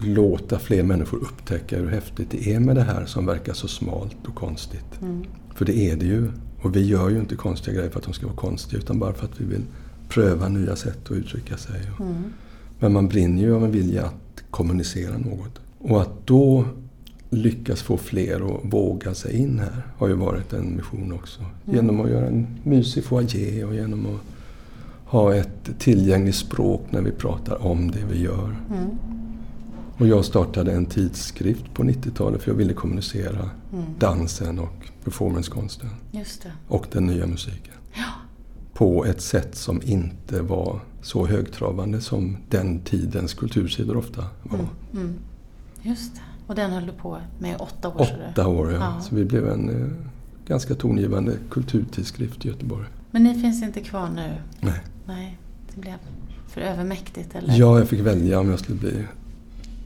[0.00, 4.16] låta fler människor upptäcka hur häftigt det är med det här som verkar så smalt
[4.26, 5.00] och konstigt.
[5.02, 5.24] Mm.
[5.54, 6.30] För det är det ju.
[6.62, 9.12] Och vi gör ju inte konstiga grejer för att de ska vara konstiga utan bara
[9.12, 9.62] för att vi vill
[10.08, 11.80] pröva nya sätt att uttrycka sig.
[12.00, 12.14] Mm.
[12.78, 15.60] Men man brinner ju av en vilja att kommunicera något.
[15.78, 16.64] Och att då
[17.30, 21.40] lyckas få fler att våga sig in här har ju varit en mission också.
[21.40, 21.76] Mm.
[21.76, 24.20] Genom att göra en mysig foajé och genom att
[25.04, 28.56] ha ett tillgängligt språk när vi pratar om det vi gör.
[28.70, 28.88] Mm.
[29.98, 33.84] Och jag startade en tidskrift på 90-talet för jag ville kommunicera Mm.
[33.98, 35.90] dansen och performancekonsten
[36.68, 37.74] och den nya musiken.
[37.94, 38.12] Ja.
[38.74, 44.58] På ett sätt som inte var så högtravande som den tidens kultursidor ofta var.
[44.58, 44.70] Mm.
[44.92, 45.14] Mm.
[45.82, 46.20] Just det.
[46.46, 48.30] Och den höll du på med i åtta år?
[48.30, 48.78] Åtta år, ja.
[48.78, 49.00] Ja.
[49.00, 49.88] Så vi blev en eh,
[50.46, 52.86] ganska tongivande kulturtidskrift i Göteborg.
[53.10, 54.34] Men ni finns inte kvar nu?
[54.60, 54.80] Nej.
[55.06, 55.38] Nej,
[55.74, 55.94] det blev
[56.48, 57.54] för övermäktigt eller?
[57.58, 59.04] Ja, jag fick välja om jag skulle bli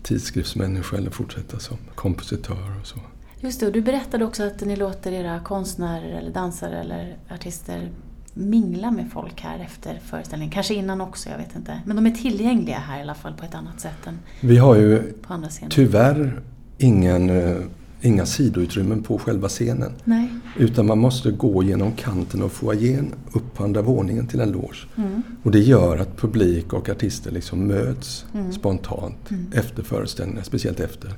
[0.02, 2.98] tidskriftsmänniska eller fortsätta som kompositör och så.
[3.44, 7.90] Just det, och du berättade också att ni låter era konstnärer eller dansare eller artister
[8.34, 10.52] mingla med folk här efter föreställningen.
[10.52, 11.80] Kanske innan också, jag vet inte.
[11.86, 14.76] Men de är tillgängliga här i alla fall på ett annat sätt än Vi har
[14.76, 15.70] ju på andra scener.
[15.70, 16.40] tyvärr
[16.78, 17.56] ingen, eh,
[18.00, 19.92] inga sidoutrymmen på själva scenen.
[20.04, 20.28] Nej.
[20.58, 24.86] Utan man måste gå genom kanten av foajén upp på andra våningen till en loge.
[24.96, 25.22] Mm.
[25.42, 28.52] Och det gör att publik och artister liksom möts Mm.
[28.52, 29.46] spontant Mm.
[29.54, 31.14] efter föreställningar, speciellt efter.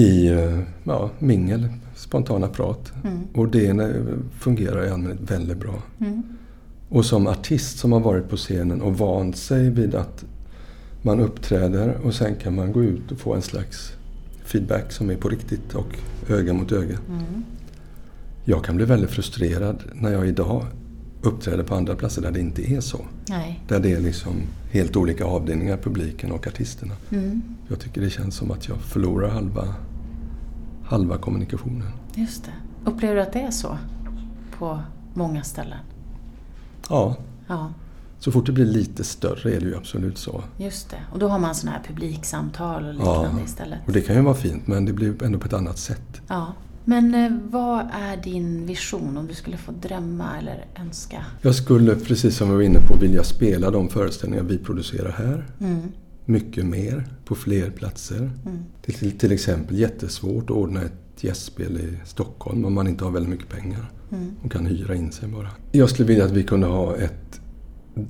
[0.00, 0.28] I
[0.84, 2.92] ja, mingel, spontana prat.
[3.04, 3.18] Mm.
[3.34, 3.94] Och det
[4.38, 5.82] fungerar i allmänhet väldigt bra.
[6.00, 6.22] Mm.
[6.88, 10.24] Och som artist som har varit på scenen och vant sig vid att
[11.02, 13.92] man uppträder och sen kan man gå ut och få en slags
[14.44, 16.98] feedback som är på riktigt och öga mot öga.
[17.08, 17.44] Mm.
[18.44, 20.66] Jag kan bli väldigt frustrerad när jag idag
[21.22, 22.98] uppträder på andra platser där det inte är så.
[23.28, 23.60] Nej.
[23.68, 24.32] Där det är liksom
[24.70, 26.94] helt olika avdelningar, publiken och artisterna.
[27.10, 27.42] Mm.
[27.68, 29.74] Jag tycker det känns som att jag förlorar halva,
[30.90, 31.88] halva kommunikationen.
[32.14, 32.90] Just det.
[32.90, 33.78] Upplever du att det är så
[34.58, 34.80] på
[35.14, 35.78] många ställen?
[36.88, 37.16] Ja,
[37.48, 37.72] Ja,
[38.18, 40.42] så fort det blir lite större är det ju absolut så.
[40.56, 40.96] just det.
[41.12, 43.78] Och då har man sådana här publiksamtal och liknande istället.
[43.86, 46.20] Och det kan ju vara fint men det blir ändå på ett annat sätt.
[46.28, 46.46] Ja.
[46.84, 51.24] Men eh, vad är din vision om du skulle få drömma eller önska?
[51.42, 55.46] Jag skulle, precis som jag var inne på, vilja spela de föreställningar vi producerar här.
[55.60, 55.92] Mm.
[56.30, 58.16] Mycket mer, på fler platser.
[58.16, 58.58] Mm.
[58.86, 63.04] Det är till, till exempel jättesvårt att ordna ett gästspel i Stockholm om man inte
[63.04, 64.30] har väldigt mycket pengar Mm.
[64.44, 65.48] och kan hyra in sig bara.
[65.72, 67.40] Jag skulle vilja att vi kunde ha ett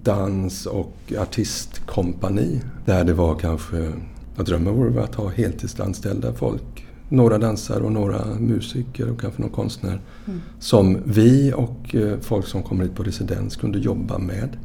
[0.03, 3.93] dans och artistkompani där det var kanske,
[4.37, 6.87] jag drömmer vore att ha heltidsanställda folk.
[7.09, 10.01] Några dansare och några musiker och kanske någon konstnär.
[10.27, 10.41] Mm.
[10.59, 14.57] Som vi och eh, folk som kommer hit på residens kunde jobba med.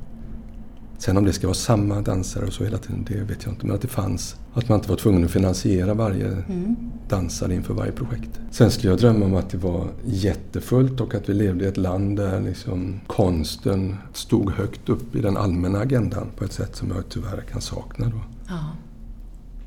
[0.97, 3.65] Sen om det ska vara samma dansare och så hela tiden, det vet jag inte.
[3.65, 6.75] Men att det fanns, att man inte var tvungen att finansiera varje Mm.
[7.10, 8.29] dansare inför varje projekt.
[8.51, 11.77] Sen skulle jag drömma om att det var jättefullt och att vi levde i ett
[11.77, 16.91] land där liksom konsten stod högt upp i den allmänna agendan på ett sätt som
[16.91, 18.21] jag tyvärr kan sakna då.
[18.47, 18.60] Ja.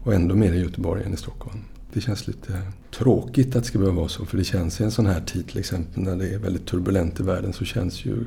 [0.05, 1.59] Och ändå mer i Göteborg än i Stockholm.
[1.93, 2.62] Det känns lite
[2.99, 4.25] tråkigt att det ska behöva vara så.
[4.25, 7.21] För det känns i en sån här tid till exempel när det är väldigt turbulent
[7.21, 8.25] i världen så känns ju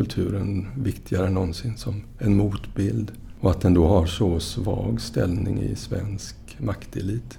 [0.00, 3.12] kulturen viktigare än någonsin som en motbild.
[3.40, 7.38] Och att den då har så svag ställning i svensk maktelit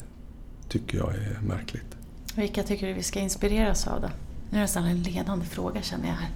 [0.67, 1.97] tycker jag är märkligt.
[2.35, 4.07] Vilka tycker du vi ska inspireras av då?
[4.07, 4.11] Nu
[4.49, 6.29] är det nästan en ledande fråga känner jag här.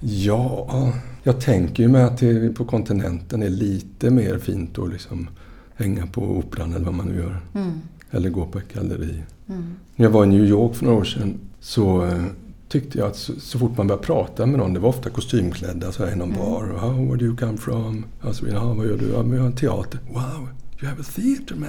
[0.00, 5.28] Ja, jag tänker ju mig att det på kontinenten är lite mer fint att liksom
[5.74, 7.40] hänga på operan eller vad man nu gör.
[7.54, 7.80] Mm.
[8.10, 9.22] Eller gå på ett galleri.
[9.48, 9.74] Mm.
[9.96, 12.24] När jag var i New York för några år sedan så eh,
[12.70, 15.92] tyckte jag att så, så fort man började prata med någon, det var ofta kostymklädda
[15.92, 16.40] så här i någon Mm.
[16.40, 16.64] bar.
[16.64, 18.04] Oh, where do you come from?
[18.20, 19.08] Alltså, ja, vad gör du?
[19.10, 20.00] Ja, men jag har en teater.
[20.08, 20.48] Wow,
[20.80, 21.68] you have a theater man.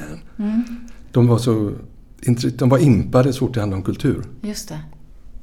[0.50, 0.64] Mm.
[1.12, 1.72] De var så
[2.58, 4.24] de var impade så fort det handlade om kultur.
[4.42, 4.80] Just det.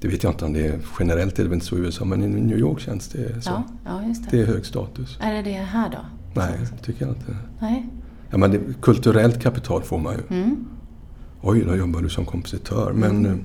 [0.01, 2.05] Det vet jag inte om det är generellt, är det väl inte så i USA,
[2.05, 3.51] men i New York känns det så.
[3.51, 4.37] Ja, ja, just det.
[4.37, 5.19] Det är hög status.
[5.21, 5.99] Är det det här då?
[6.35, 7.37] Nej, tycker jag inte.
[7.61, 7.89] Nej.
[8.31, 10.37] Ja, men det, kulturellt kapital får man ju.
[10.37, 10.57] Mm.
[11.43, 12.93] Oj, då jobbar du som kompositör.
[12.93, 13.41] Men Mm.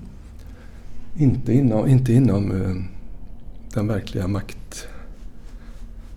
[1.18, 2.76] Inte inom, inte inom eh,
[3.74, 4.88] den verkliga makt,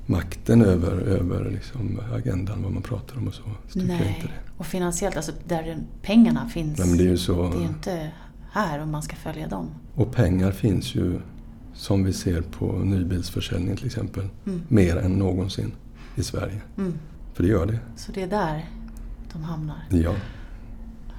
[0.06, 3.42] makten över, över liksom agendan, vad man pratar om och så.
[3.68, 4.32] så Nej.
[4.56, 6.78] Och finansiellt, alltså där pengarna finns.
[6.78, 7.48] Nej, men det är ju så.
[7.50, 8.10] det är inte
[8.52, 9.66] här om man ska följa dem.
[9.94, 11.20] Och pengar finns ju,
[11.74, 14.62] som vi ser på nybilsförsäljning till exempel, Mm.
[14.68, 15.72] mer än någonsin
[16.16, 16.60] i Sverige.
[16.78, 16.94] Mm.
[17.34, 17.78] För det gör det.
[17.96, 18.64] Så det är där
[19.32, 19.76] de hamnar.
[19.90, 20.14] Ja.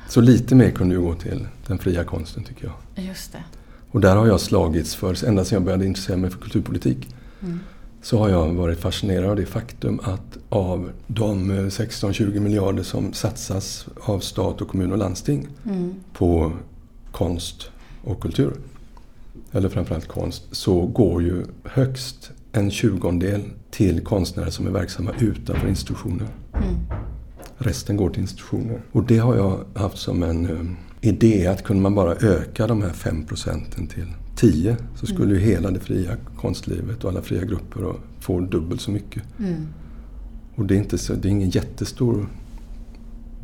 [0.10, 3.06] Så lite mer kunde ju gå till den fria konsten tycker jag.
[3.06, 3.44] Just det.
[3.98, 7.08] Och där har jag slagits för, ända sedan jag började intressera mig för kulturpolitik,
[7.42, 7.60] Mm.
[8.02, 13.14] så har jag varit fascinerad av det faktum att av de eh, 16-20 miljarder som
[13.14, 15.94] satsas av stat och kommun och landsting Mm.
[16.14, 16.52] på
[17.12, 17.70] konst
[18.04, 18.54] och kultur,
[19.52, 25.68] eller framförallt konst, så går ju högst en tjugondel till konstnärer som är verksamma utanför
[25.68, 26.28] institutioner.
[26.54, 26.76] Mm.
[27.58, 28.82] Resten går till institutioner.
[28.92, 32.82] Och det har jag haft som en eh, idé att kunde man bara öka de
[32.82, 37.43] här 5 procenten till tio så skulle ju hela det fria konstlivet och alla fria
[37.43, 39.24] grupper få dubbelt så mycket.
[39.39, 39.67] Mm.
[40.56, 42.28] Och det är, inte så, det är ingen jättestor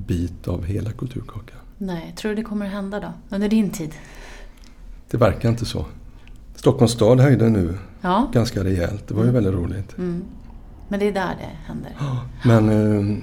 [0.08, 1.58] bit av hela kulturkakan.
[1.78, 3.14] Nej, tror du det kommer att hända då?
[3.36, 3.92] Under din tid?
[5.12, 5.86] Det verkar inte så.
[6.56, 8.30] Stockholms stad höjde nu Ja.
[8.34, 9.08] ganska rejält.
[9.08, 9.98] Det var ju väldigt roligt.
[9.98, 10.24] Mm.
[10.88, 11.92] Men det är där det händer.
[12.46, 13.18] Men eh,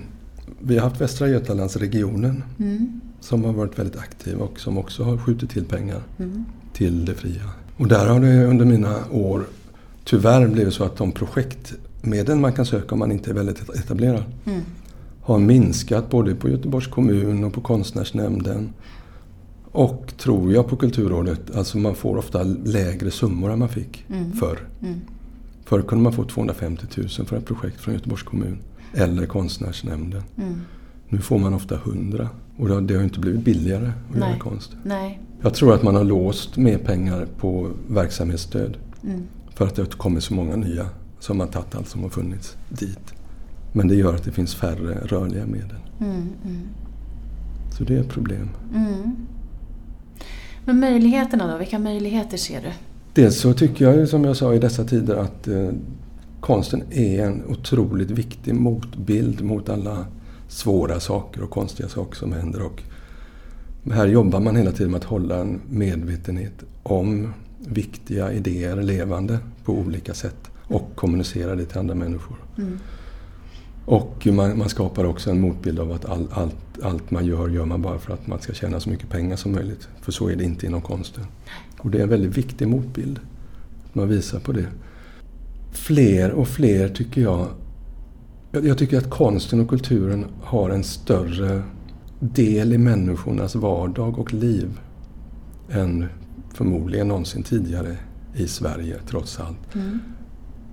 [0.60, 3.00] vi har haft Västra Götalandsregionen Mm.
[3.20, 6.44] som har varit väldigt aktiv och som också har skjutit till pengar Mm.
[6.72, 7.42] till det fria.
[7.76, 9.44] Och där har det under mina år
[10.04, 14.24] tyvärr blivit så att de projektmedel man kan söka om man inte är väldigt etablerad
[14.46, 14.60] Mm.
[15.22, 18.72] har minskat både på Göteborgs kommun och på konstnärsnämnden.
[19.72, 24.32] Och tror jag på Kulturrådet, alltså man får ofta lägre summor än man fick Mm.
[24.32, 24.58] förr.
[24.82, 25.00] Mm.
[25.64, 28.58] Förr kunde man få 250 000 för ett projekt från Göteborgs kommun
[28.94, 30.22] eller konstnärsnämnden.
[30.36, 30.60] Mm.
[31.08, 34.18] Nu får man ofta 100 och det har, det har ju inte blivit billigare att
[34.18, 34.28] Nej.
[34.28, 34.76] göra konst.
[34.84, 35.20] Nej.
[35.42, 39.22] Jag tror att man har låst mer pengar på verksamhetsstöd Mm.
[39.54, 40.86] för att det har kommit så många nya
[41.18, 43.14] som har tagit allt som har funnits dit.
[43.72, 45.76] Men det gör att det finns färre rörliga medel.
[46.00, 46.12] Mm.
[46.44, 46.60] Mm.
[47.78, 48.48] Så det är ett problem.
[48.74, 49.16] Mm.
[50.64, 51.58] Men möjligheterna då?
[51.58, 52.68] Vilka möjligheter ser du?
[53.14, 55.68] Dels så tycker jag som jag sa i dessa tider att eh,
[56.40, 60.06] konsten är en otroligt viktig motbild mot alla
[60.48, 62.62] svåra saker och konstiga saker som händer.
[62.62, 62.82] Och
[63.92, 69.72] här jobbar man hela tiden med att hålla en medvetenhet om viktiga idéer levande på
[69.72, 72.36] olika sätt och kommunicera det till andra människor.
[72.58, 72.78] Mm.
[73.84, 77.64] Och man, man skapar också en motbild av att all, allt, allt man gör, gör
[77.64, 79.88] man bara för att man ska tjäna så mycket pengar som möjligt.
[80.00, 81.24] För så är det inte inom konsten.
[81.78, 83.20] Och det är en väldigt viktig motbild.
[83.84, 84.66] Att man visar på det.
[85.70, 87.48] Fler och fler tycker jag...
[88.52, 91.62] Jag, tycker att konsten och kulturen har en större
[92.20, 94.80] del i människornas vardag och liv
[95.70, 96.06] än
[96.54, 97.96] förmodligen någonsin tidigare
[98.34, 99.74] i Sverige, trots allt.
[99.74, 99.98] Mm.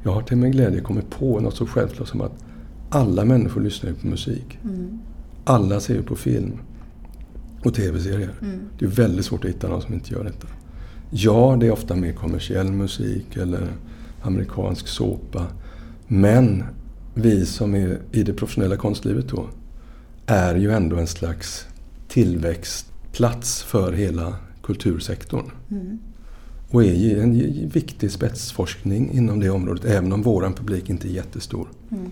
[0.03, 2.43] Jag har till min glädje kommit på något så självklart som att
[2.89, 4.59] alla människor lyssnar ju på musik.
[4.63, 4.99] Mm.
[5.45, 6.59] Alla ser ju på film
[7.63, 8.33] och tv-serier.
[8.41, 8.59] Mm.
[8.79, 10.47] Det är väldigt svårt att hitta någon som inte gör detta.
[11.09, 13.67] Ja, det är ofta mer kommersiell musik eller
[14.27, 15.47] amerikansk såpa.
[16.07, 16.63] Men
[17.13, 19.49] vi som är i det professionella konstlivet då
[20.25, 21.67] är ju ändå en slags
[22.07, 25.51] tillväxtplats för hela kultursektorn.
[25.71, 25.99] Mm.
[26.69, 31.67] Och är en viktig spetsforskning inom det området, även om våran publik inte är jättestor.
[31.91, 32.11] Mm.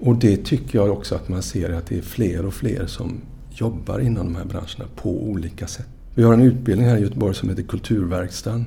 [0.00, 3.20] Och det tycker jag också att man ser att det är fler och fler som
[3.50, 5.88] jobbar inom de här branscherna på olika sätt.
[6.14, 8.64] Vi har en utbildning här i Göteborg som heter Kulturverkstan.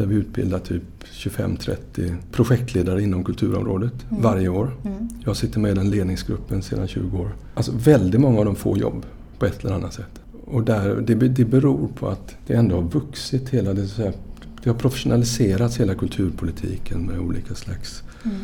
[0.00, 0.82] Där vi utbildar typ
[1.12, 4.22] 25-30 projektledare inom kulturområdet Mm.
[4.22, 4.70] varje år.
[4.84, 5.08] Mm.
[5.24, 7.34] Jag sitter med i den ledningsgruppen sedan 20 år.
[7.54, 9.06] Alltså väldigt många av dem får jobb
[9.38, 10.20] på ett eller annat sätt.
[10.44, 14.12] Och där, det, det beror på att det ändå har vuxit hela det, så här,
[14.62, 18.36] det har professionaliserats hela kulturpolitiken med olika slags Mm.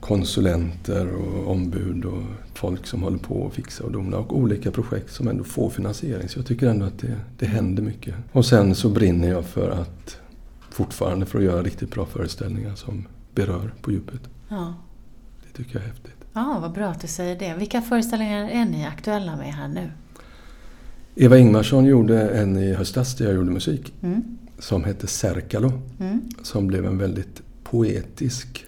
[0.00, 2.22] konsulenter och ombud och
[2.54, 6.28] folk som håller på att fixa och dona och olika projekt som ändå får finansiering.
[6.28, 8.14] Så jag tycker ändå att det, det händer mycket.
[8.32, 10.16] Och sen så brinner jag för att
[10.72, 14.20] fortfarande för att göra riktigt bra föreställningar som berör på djupet.
[14.48, 14.74] Ja.
[15.42, 16.14] Det tycker jag är häftigt.
[16.32, 17.54] ja, vad bra att du säger det.
[17.58, 19.90] Vilka föreställningar är ni aktuella med här nu?
[21.14, 24.22] Eva Ingmarsson gjorde en i höstas där jag gjorde musik Mm.
[24.58, 25.72] som hette Serkalo.
[26.00, 26.20] Mm.
[26.42, 28.64] Som blev en väldigt poetisk,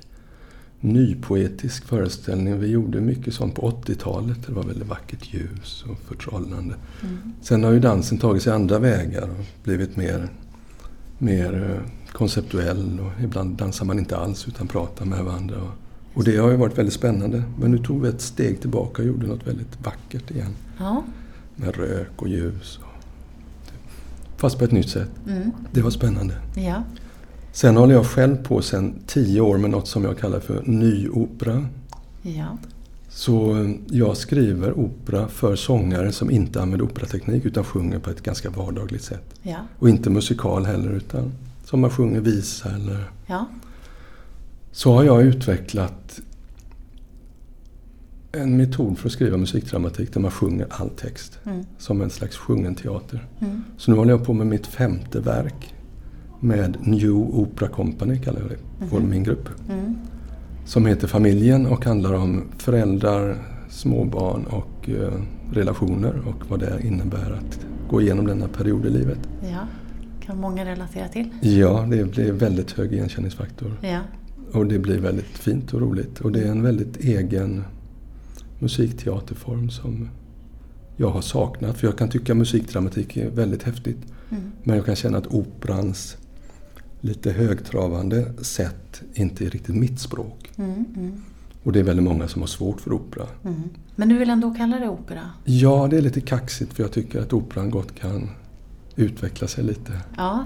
[0.81, 2.59] nypoetisk föreställning.
[2.61, 4.47] Vi gjorde mycket sånt på 80-talet.
[4.47, 6.75] Det var väldigt vackert ljus och förtrollande.
[7.03, 7.19] Mm.
[7.43, 10.29] Sen har ju dansen tagit sig andra vägar och blivit mer,
[11.25, 13.01] mer eh, konceptuell.
[13.01, 15.57] Och ibland dansar man inte alls utan pratar med varandra.
[16.15, 17.43] Och, det har ju varit väldigt spännande.
[17.61, 20.55] Men nu tog vi ett steg tillbaka och gjorde något väldigt vackert igen.
[20.79, 21.05] Ja.
[21.57, 22.79] Med rök och ljus.
[22.83, 23.03] Och,
[24.37, 25.11] fast på ett nytt sätt.
[25.29, 25.51] Mm.
[25.73, 26.35] Det var spännande.
[26.57, 26.83] Ja.
[27.53, 31.67] Sen håller jag själv på sedan tio år med något som jag kallar för nyopera.
[32.23, 32.59] Ja.
[33.17, 38.51] Så jag skriver opera för sångare som inte använder operateknik utan sjunger på ett ganska
[38.51, 39.35] vardagligt sätt.
[39.43, 39.57] Ja.
[39.79, 41.33] Och inte musikal heller utan
[41.65, 43.11] som man sjunger visa eller...
[43.27, 43.47] Ja.
[44.73, 46.21] Så har jag utvecklat
[48.33, 51.39] en metod för att skriva musikdramatik där man sjunger all text.
[51.45, 51.65] Mm.
[51.79, 53.27] Som en slags sjungen teater.
[53.41, 53.63] Mm.
[53.79, 55.75] Så nu håller jag på med mitt femte verk.
[56.41, 58.59] Med New Opera Company kallar jag det,
[58.91, 59.49] vår min grupp.
[59.71, 59.97] Mm.
[60.65, 63.37] Som heter Familjen och handlar om föräldrar,
[63.69, 65.13] småbarn och eh,
[65.53, 67.61] relationer och vad det innebär att
[67.91, 69.19] gå igenom denna period i livet.
[69.43, 69.67] Ja.
[70.21, 71.29] Kan många relatera till.
[71.41, 73.77] Ja, det blir väldigt hög igenkänningsfaktor.
[73.81, 74.01] Ja.
[74.53, 76.21] Och det blir väldigt fint och roligt.
[76.21, 77.65] Och det är en väldigt egen
[78.59, 80.09] musikteaterform som
[80.97, 81.79] jag har saknat.
[81.79, 83.99] För jag kan tycka musikdramatik är väldigt häftigt.
[84.31, 84.43] Mm.
[84.63, 86.17] Men jag kan känna att operans
[87.05, 90.51] lite högtravande sätt inte är riktigt mitt språk.
[90.57, 91.13] Mm, mm,
[91.63, 93.27] Och det är väldigt många som har svårt för opera.
[93.45, 93.63] mm.
[93.97, 95.21] Men du vill ändå kalla det opera?
[95.45, 98.31] Ja, det är lite kaxigt för jag tycker att operan gott kan
[98.97, 99.93] utveckla sig lite.
[100.17, 100.45] Ja.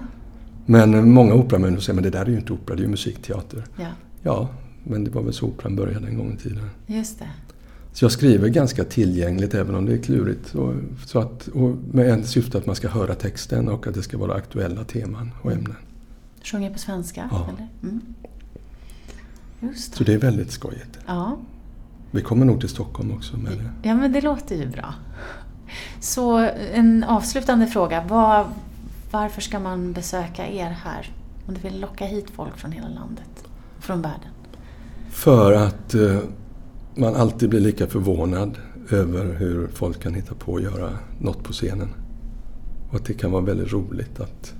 [0.67, 3.65] Men många operamänniskor säger men det där är ju inte opera, det är ju musikteater.
[3.79, 3.87] ja.
[4.23, 4.49] Ja,
[4.85, 6.71] men det var väl så operan började en gång i tiden.
[6.87, 7.29] Just det.
[7.93, 10.55] Så jag skriver ganska tillgängligt även om det är klurigt.
[10.55, 10.75] Och,
[11.07, 14.19] så att, och med en syfte att man ska höra texten och att det ska
[14.19, 15.77] vara aktuella teman och ämnen.
[16.51, 17.29] Sjunger på svenska?
[17.33, 17.47] Ja.
[17.49, 17.69] Eller?
[17.83, 18.03] Mm.
[19.61, 20.13] Just Så det.
[20.13, 20.99] det är väldigt skojigt.
[21.07, 21.37] Ja.
[22.11, 23.89] Vi kommer nog till Stockholm också med det.
[23.89, 24.95] ja, men det låter ju bra.
[26.01, 26.37] Så
[26.75, 28.05] en avslutande fråga.
[28.09, 28.47] Vad,
[29.11, 31.13] varför ska man besöka er här?
[31.47, 33.45] Om du vill locka hit folk från hela landet
[33.81, 34.31] från världen.
[35.11, 36.19] För att eh,
[36.95, 38.59] man alltid blir lika förvånad
[38.91, 40.91] över hur folk kan hitta på att göra
[41.21, 41.89] något på scenen.
[42.91, 44.55] Och att det kan vara väldigt roligt att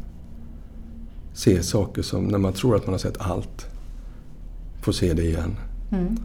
[1.39, 3.67] se saker som, när man tror att man har sett allt,
[4.83, 5.57] få se det igen.
[5.93, 6.17] Mm.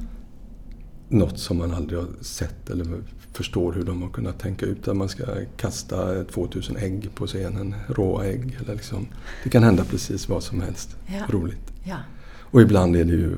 [1.09, 2.86] Något som man aldrig har sett eller
[3.34, 4.88] förstår hur de har kunnat tänka ut.
[4.88, 5.24] Att man ska
[5.57, 8.57] kasta 2000 ägg på scenen, råa ägg.
[8.61, 9.07] Eller liksom.
[9.43, 10.97] Det kan hända precis vad som helst.
[11.05, 11.24] Ja.
[11.30, 11.74] Roligt.
[11.84, 11.97] Ja.
[12.39, 13.38] Och ibland är det ju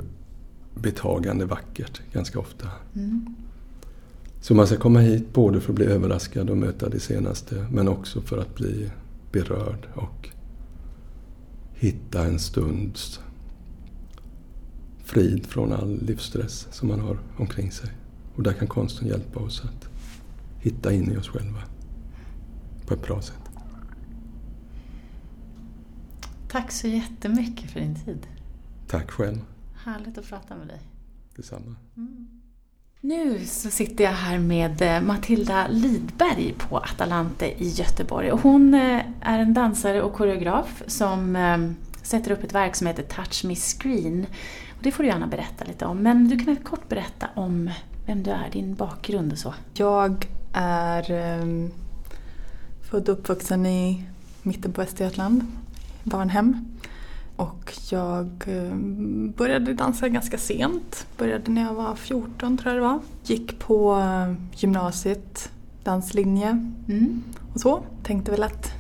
[0.76, 2.68] betagande vackert, ganska ofta.
[2.96, 3.36] Mm.
[4.42, 7.88] Så man ska komma hit både för att bli överraskad och möta det senaste men
[7.88, 8.92] också för att bli
[9.32, 10.30] berörd och
[11.76, 13.20] hitta en stunds
[15.04, 17.90] frid från all livsstress som man har omkring sig.
[18.36, 19.90] Och där kan konsten hjälpa oss att
[20.60, 21.64] hitta in i oss själva
[22.88, 23.42] på ett bra sätt.
[26.48, 28.28] Tack så jättemycket för din tid.
[28.88, 29.38] Tack själv.
[29.76, 30.82] Härligt att prata med dig.
[31.36, 31.76] Detsamma.
[33.08, 38.32] Nu så sitter jag här med eh, Matilda Lidberg på Atalante i Göteborg.
[38.32, 41.58] Och hon eh, är en dansare och koreograf som eh,
[42.02, 44.26] sätter upp ett verk som heter Touch Me Screen.
[44.70, 45.98] Och det får du gärna berätta lite om.
[45.98, 47.70] Men du kan väl kort berätta om
[48.06, 49.54] vem du är, din bakgrund och så.
[49.74, 51.72] Jag är um,
[52.90, 54.04] född och uppvuxen i
[54.42, 55.48] mitten på Östergötland,
[56.04, 56.75] Barnhem.
[57.36, 61.08] Och jag um, började dansa ganska sent.
[61.18, 63.00] Började när jag var 14 tror jag det var.
[63.24, 65.52] Gick på uh, gymnasiet,
[65.84, 66.50] danslinje
[66.90, 67.24] Mm.
[67.54, 67.84] och så.
[68.04, 68.72] Tänkte väl att,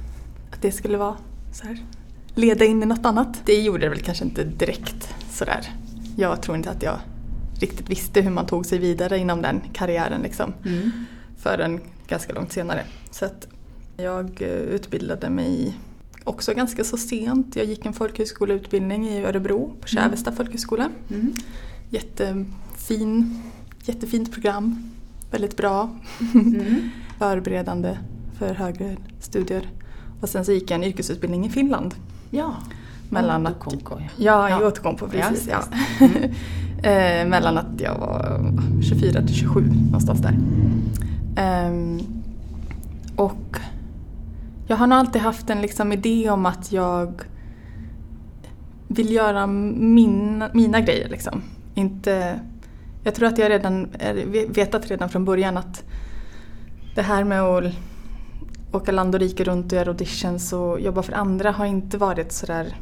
[0.53, 1.16] att det skulle vara
[1.53, 1.80] så här,
[2.36, 3.41] leda in i något annat.
[3.45, 5.70] Det gjorde det väl kanske inte direkt sådär.
[6.18, 6.97] Jag tror inte att jag
[7.60, 10.91] riktigt visste hur man tog sig vidare inom den karriären liksom Mm.
[11.38, 12.84] förrän ganska långt senare.
[13.12, 13.47] Så att
[13.97, 15.78] jag eh, utbildade mig
[16.26, 17.55] också ganska så sent.
[17.55, 20.89] Jag gick en folkhögskoleutbildning i Örebro på Kävesta folkhögskola.
[21.09, 21.34] Mm.
[21.89, 23.41] Jättefin,
[23.86, 24.91] jättefint program.
[25.32, 25.89] Väldigt bra.
[26.34, 26.89] Mm.
[27.19, 27.97] Förberedande
[28.38, 29.69] för högre studier.
[30.21, 31.95] Och sen så gick jag en yrkesutbildning i Finland.
[32.30, 32.55] Ja.
[33.09, 34.09] Mellan att, Outokumpu, ja.
[34.17, 34.61] ja, Ja.
[34.61, 35.47] i Outokumpu precis.
[35.51, 35.63] Ja,
[35.99, 36.07] Ja,
[36.89, 38.51] eh, mellan att jag var
[38.89, 40.38] 24 till 27 någonstans där.
[41.38, 41.99] Ehm,
[43.15, 43.57] och
[44.68, 47.22] jag har nog alltid haft en liksom idé om att jag
[48.88, 51.09] vill göra min, mina grejer.
[51.09, 51.41] Liksom.
[51.74, 52.39] Inte,
[53.03, 53.88] jag tror att jag redan
[54.47, 55.84] vetat redan från början att
[56.95, 57.74] det här med att
[58.72, 62.32] åka land och rike runt och göra auditions och jobba för andra har inte varit
[62.32, 62.76] sådär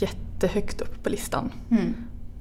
[0.00, 1.52] jättehögt upp på listan.
[1.70, 1.94] Mm.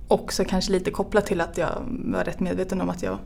[0.07, 3.17] Också kanske lite kopplat till att jag var rätt medveten om att jag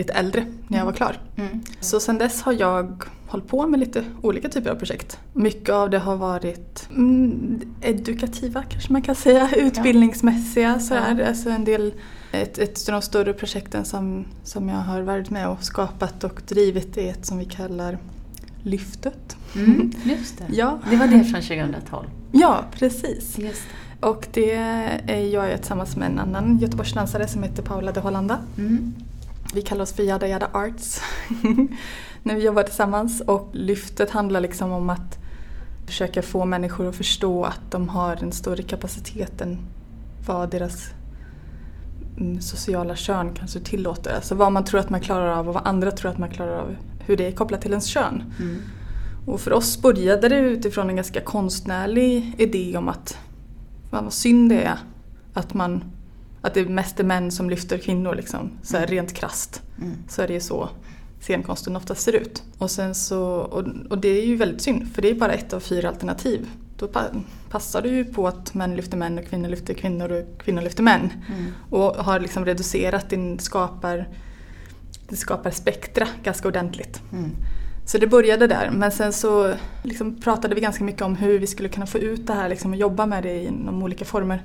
[0.00, 1.20] lite äldre när jag var klar.
[1.36, 1.60] Mm.
[1.80, 5.18] Så sen dess har jag hållit på med lite olika typer av projekt.
[5.32, 11.16] Mycket av det har varit mm, edukativa kanske man kan säga, utbildningsmässiga sådär.
[11.20, 11.26] Ja.
[11.28, 11.94] Alltså en del,
[12.32, 16.42] ett, ett av de större projekten som, som jag har varit med och skapat och
[16.48, 17.98] drivit är ett som vi kallar
[18.62, 19.36] Lyftet.
[19.56, 19.92] Mm.
[20.04, 20.44] Just det.
[20.48, 22.06] Ja, Det var det från 2012.
[22.32, 23.38] ja precis.
[23.38, 23.62] Just
[24.00, 24.54] Och det
[25.06, 28.38] är jag tillsammans med en annan Göteborgsdansare som heter Paula de Hollanda.
[28.58, 28.94] Mm.
[29.54, 31.00] Vi kallar oss för Yada Yada Arts
[32.22, 33.20] när vi jobbar tillsammans.
[33.20, 35.18] Och lyftet handlar liksom om att
[35.86, 39.58] försöka få människor att förstå att de har en större kapacitet än
[40.26, 40.90] vad deras
[42.18, 44.14] mm, sociala kön kanske tillåter.
[44.14, 46.58] Alltså vad man tror att man klarar av och vad andra tror att man klarar
[46.58, 46.76] av.
[47.06, 48.32] Hur det är kopplat till ens kön.
[48.40, 48.62] Mm.
[49.26, 53.18] Och för oss började det utifrån en ganska konstnärlig idé om att
[53.90, 54.78] vad synd det är
[55.34, 55.84] att man
[56.42, 58.50] att det mest är män som lyfter kvinnor liksom.
[58.62, 59.62] Så här rent krasst.
[59.78, 59.96] Mm.
[60.08, 60.68] Så är det ju så
[61.20, 62.42] scenkonsten ofta ser ut.
[62.58, 65.52] Och, sen så, och, och det är ju väldigt synd för det är bara ett
[65.52, 66.48] av fyra alternativ.
[66.78, 67.02] Då pa,
[67.50, 70.82] passar det ju på att män lyfter män och kvinnor lyfter kvinnor och kvinnor lyfter
[70.82, 71.12] män.
[71.28, 71.52] Mm.
[71.70, 74.08] Och har liksom reducerat din skapar,
[75.08, 77.02] det skapar spektra ganska ordentligt.
[77.12, 77.30] Mm.
[77.86, 81.46] Så det började där men sen så liksom pratade vi ganska mycket om hur vi
[81.46, 84.42] skulle kunna få ut det här liksom, och jobba med det inom olika former.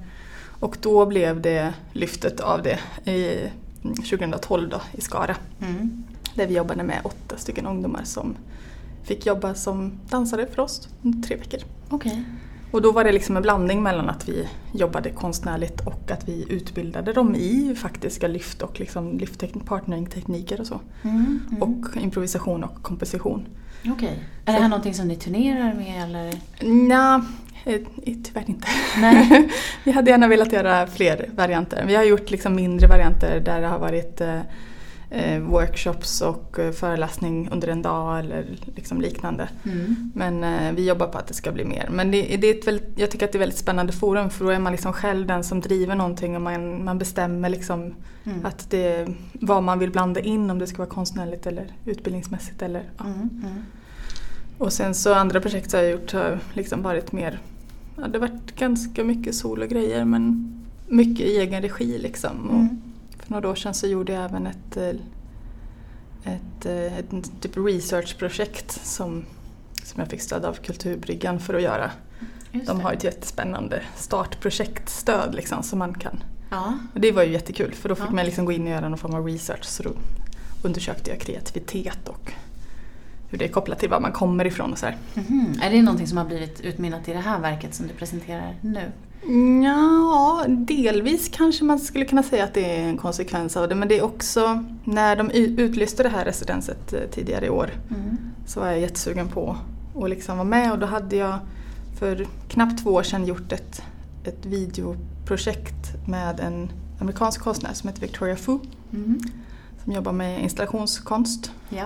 [0.59, 2.79] Och då blev det lyftet av det
[3.11, 3.49] i
[3.95, 5.35] 2012 då, i Skara.
[5.61, 6.03] Mm.
[6.35, 8.35] Där vi jobbade med åtta stycken ungdomar som
[9.03, 11.59] fick jobba som dansare för oss under tre veckor.
[11.89, 12.25] Okej.
[12.71, 16.45] Och då var det liksom en blandning mellan att vi jobbade konstnärligt och att vi
[16.49, 20.79] utbildade dem i faktiska lyft och liksom lyftteknik, partneringtekniker och så.
[21.01, 21.39] Mm.
[21.49, 21.63] Mm.
[21.63, 23.47] Och improvisation och komposition.
[23.87, 24.23] Okej.
[24.45, 26.27] Är det här någonting som ni turnerar med eller?
[26.27, 27.23] Eh,
[28.23, 28.67] tyvärr inte.
[28.97, 29.49] Nej.
[29.83, 31.83] vi hade gärna velat göra fler varianter.
[31.87, 34.39] Vi har gjort liksom mindre varianter där det har varit eh,
[35.09, 38.45] eh, workshops och eh, föreläsning under en dag eller
[38.75, 39.49] liksom liknande.
[39.65, 40.11] Mm.
[40.15, 41.87] Men eh, vi jobbar på att det ska bli mer.
[41.91, 44.29] Men det, det är ett väldigt, jag tycker att det är ett väldigt spännande forum
[44.29, 47.93] för då är man liksom själv den som driver någonting och man, man bestämmer liksom
[48.25, 48.45] Mm.
[48.45, 52.61] att det, vad man vill blanda in om det ska vara konstnärligt eller utbildningsmässigt.
[52.61, 53.05] Eller, ja.
[53.05, 53.29] Mm.
[53.43, 53.63] Mm.
[54.57, 57.39] Och sen så andra projekt som jag har gjort har liksom varit mer,
[57.97, 60.51] ja, det har varit ganska mycket sologrejer men
[60.87, 62.49] mycket i egen regi liksom.
[62.49, 62.81] Och Mm.
[63.19, 64.89] för några år sedan så gjorde jag även ett, eh,
[66.33, 69.23] ett, eh, ett typ researchprojekt som,
[69.83, 71.91] som jag fick stöd av Kulturbryggan för att göra.
[72.51, 76.23] Just De har ett jättespännande startprojektstöd liksom som man kan.
[76.49, 76.73] Ja.
[76.93, 78.11] Och det var ju jättekul för då fick Ja.
[78.11, 79.89] man liksom gå in och göra någon form av research så då
[80.63, 82.31] undersökte jag kreativitet och
[83.35, 84.85] hur det är kopplat till var man kommer ifrån och så.
[85.13, 85.59] Mhm.
[85.61, 88.91] Är det någonting som har blivit utmynnat i det här verket som du presenterar nu?
[89.63, 93.87] Ja, delvis kanske man skulle kunna säga att det är en konsekvens av det men
[93.87, 98.17] det är också när de utlyste det här residenset eh, tidigare i år Mm.
[98.47, 99.57] så var jag jättesugen på
[99.95, 101.39] att liksom vara med och då hade jag
[101.99, 103.81] för knappt två år sedan gjort ett,
[104.23, 106.69] ett videoprojekt med en
[106.99, 108.59] amerikansk konstnär som heter Victoria Fu
[108.93, 109.19] Mm.
[109.83, 111.51] som jobbar med installationskonst.
[111.69, 111.85] Ja.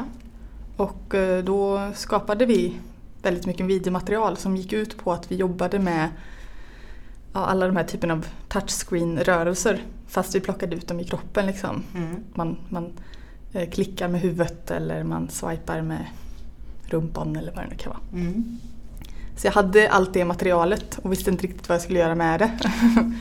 [0.80, 2.80] Och eh, då skapade vi
[3.22, 6.10] väldigt mycket videomaterial som gick ut på att vi jobbade med
[7.34, 11.46] ja, alla de här typerna av touchscreen-rörelser fast vi plockade ut dem i kroppen.
[11.46, 11.84] Liksom.
[11.96, 12.16] Mm.
[12.34, 12.94] Man, man
[13.54, 16.06] eh, klickar med huvudet eller man swipar med
[16.86, 18.22] rumpan eller vad det nu kan vara.
[18.22, 18.60] Mm.
[19.36, 22.40] Så jag hade allt det materialet och visste inte riktigt vad jag skulle göra med
[22.40, 22.52] det.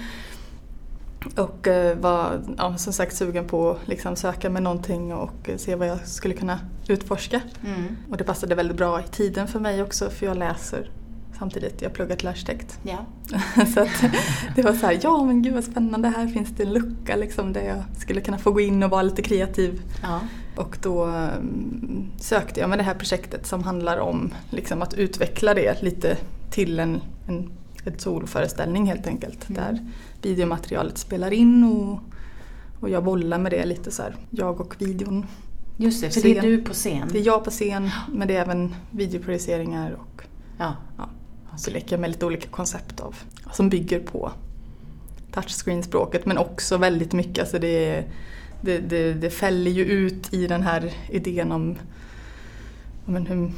[1.36, 5.56] och eh, var ja, som sagt sugen på att liksom söka med någonting och eh,
[5.56, 7.40] se vad jag skulle kunna utforska.
[7.66, 7.96] Mm.
[8.10, 10.90] Och det passade väldigt bra i tiden för mig också för jag läser
[11.38, 11.82] samtidigt.
[11.82, 12.80] Jag pluggar till arkitekt.
[12.82, 12.98] Ja.
[13.74, 13.86] så
[14.56, 17.52] det var så här, ja men gud vad spännande, här finns det en lucka liksom
[17.52, 19.82] där jag skulle kunna få gå in och vara lite kreativ.
[20.02, 20.20] Ja.
[20.56, 25.54] Och då mm, sökte jag med det här projektet som handlar om liksom, att utveckla
[25.54, 26.16] det lite
[26.50, 27.50] till en, en,
[27.84, 29.48] en soloföreställning helt enkelt.
[29.48, 29.62] Mm.
[29.62, 29.86] Där
[30.22, 32.00] videomaterialet spelar in och,
[32.80, 35.26] och jag bollar med det lite så här, jag och videon.
[35.76, 37.08] Just det, för det är du på scen.
[37.12, 40.22] Det är jag på scen men det är även videoprojiceringar och
[40.58, 40.74] Ja.
[41.56, 43.16] så leker jag med lite olika koncept av,
[43.52, 44.32] som bygger på
[45.32, 48.04] touchscreen-språket men också väldigt mycket, alltså det,
[48.60, 51.78] det, det, det fäller ju ut i den här idén om ja,
[53.08, 53.52] men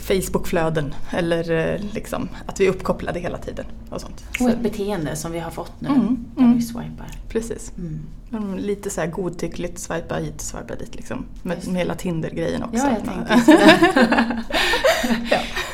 [0.00, 4.24] Facebook-flöden eller eh, liksom att vi är uppkopplade hela tiden och sånt.
[4.30, 5.88] Och Så, ett beteende som vi har fått nu.
[5.88, 6.56] Mm, Där mm.
[6.56, 7.06] vi swipar.
[7.28, 7.72] precis.
[7.78, 8.56] Mm.
[8.58, 11.24] Lite så här godtyckligt, swipa hit, swipa dit liksom.
[11.42, 12.76] Med, med hela Tinder-grejen också.
[12.76, 14.42] Ja, jag tänkte det.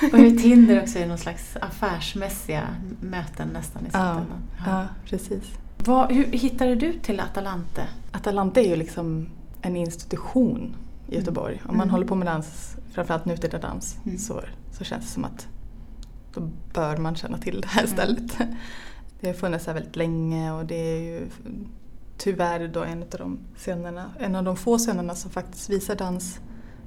[0.12, 2.62] Och hur Tinder också är någon slags affärsmässiga
[3.01, 4.42] möten nästan i ja, slutändan.
[4.66, 5.42] ja, precis.
[5.84, 7.82] Vad, hur hittade du till Atalante?
[8.12, 9.28] Atalanta är ju liksom
[9.62, 10.76] en institution
[11.09, 11.62] i Göteborg.
[11.68, 11.90] Om man Mm.
[11.90, 14.18] håller på med dans, framförallt nutida dans, Mm.
[14.18, 14.41] så,
[14.72, 15.49] så känns det som att
[16.34, 17.93] då bör man känna till det här Mm.
[17.97, 18.39] stället.
[19.20, 21.28] Det har funnits här väldigt länge och det är ju
[22.18, 26.41] tyvärr då en av de scenerna, en av de få scenerna som faktiskt visar dans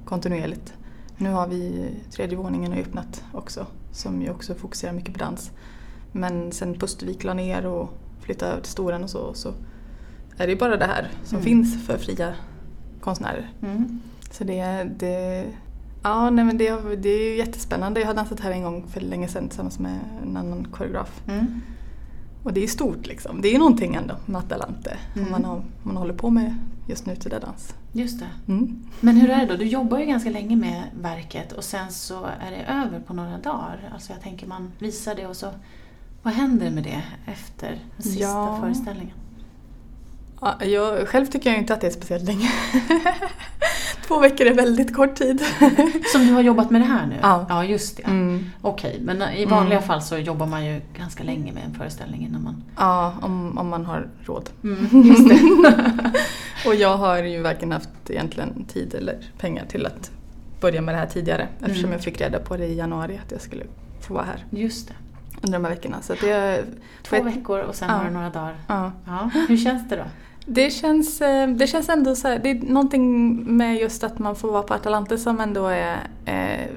[0.04, 0.74] kontinuerligt.
[1.16, 5.50] Nu har vi tredje våningen öppnat också som ju också fokuserar mycket på dans.
[6.12, 7.90] Men sen Pustervik la ner och
[8.20, 9.52] flyttade över till Storan och så, så
[10.36, 11.44] är det bara det här som Mm.
[11.44, 12.34] finns för fria
[13.00, 13.50] konstnärer.
[13.62, 14.00] Mm.
[14.30, 15.46] Så det, det,
[16.02, 18.00] ja, nej, men det, det är ju jättespännande.
[18.00, 21.22] Jag har dansat här en gång för länge sedan tillsammans med en annan koreograf.
[21.28, 21.60] Mm.
[22.42, 23.40] Och det är stort liksom.
[23.42, 24.96] Det är någonting ändå med Atalante.
[25.16, 25.30] Mm.
[25.30, 26.56] Man, har, man håller på med
[26.88, 27.74] just nutida dans.
[27.92, 28.52] Just det.
[28.52, 28.84] Mm.
[29.00, 29.56] Men hur är det då?
[29.56, 33.38] Du jobbar ju ganska länge med verket och sen så är det över på några
[33.38, 33.90] dagar.
[33.94, 35.50] Alltså jag tänker man visar det och så
[36.22, 38.58] vad händer med det efter den sista Ja.
[38.60, 39.16] föreställningen?
[40.40, 42.50] Ja, jag, själv tycker jag inte att det är speciellt länge.
[44.12, 45.42] Två veckor är väldigt kort tid.
[46.12, 47.14] Som du har jobbat med det här nu?
[47.22, 47.46] Ja.
[47.48, 48.02] Ja, just det.
[48.02, 48.44] Mm.
[48.62, 49.88] Okej, men i vanliga Mm.
[49.88, 52.62] fall så jobbar man ju ganska länge med en föreställning innan man...
[52.76, 54.50] Ja, om, om man har råd.
[55.04, 55.40] just det.
[56.66, 60.10] Och jag har ju varken haft egentligen tid eller pengar till att
[60.60, 61.92] börja med det här tidigare eftersom Mm.
[61.92, 63.64] jag fick reda på det i januari att jag skulle
[64.00, 64.94] få vara här Just det.
[65.42, 65.96] under de här veckorna.
[66.02, 66.64] Så det,
[67.02, 67.94] Två vet- veckor och sen Ja.
[67.96, 68.54] har du några dagar.
[68.66, 68.92] ja.
[69.06, 69.30] Ja.
[69.48, 70.04] Hur känns det då?
[70.46, 74.36] Det känns, eh, det känns ändå så här, det är någonting med just att man
[74.36, 76.68] får vara på Atalante som ändå är eh,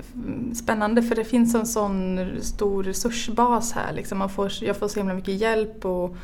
[0.53, 3.93] spännande för det finns en sån stor resursbas här.
[3.93, 6.15] Liksom man får, jag får så himla mycket hjälp och,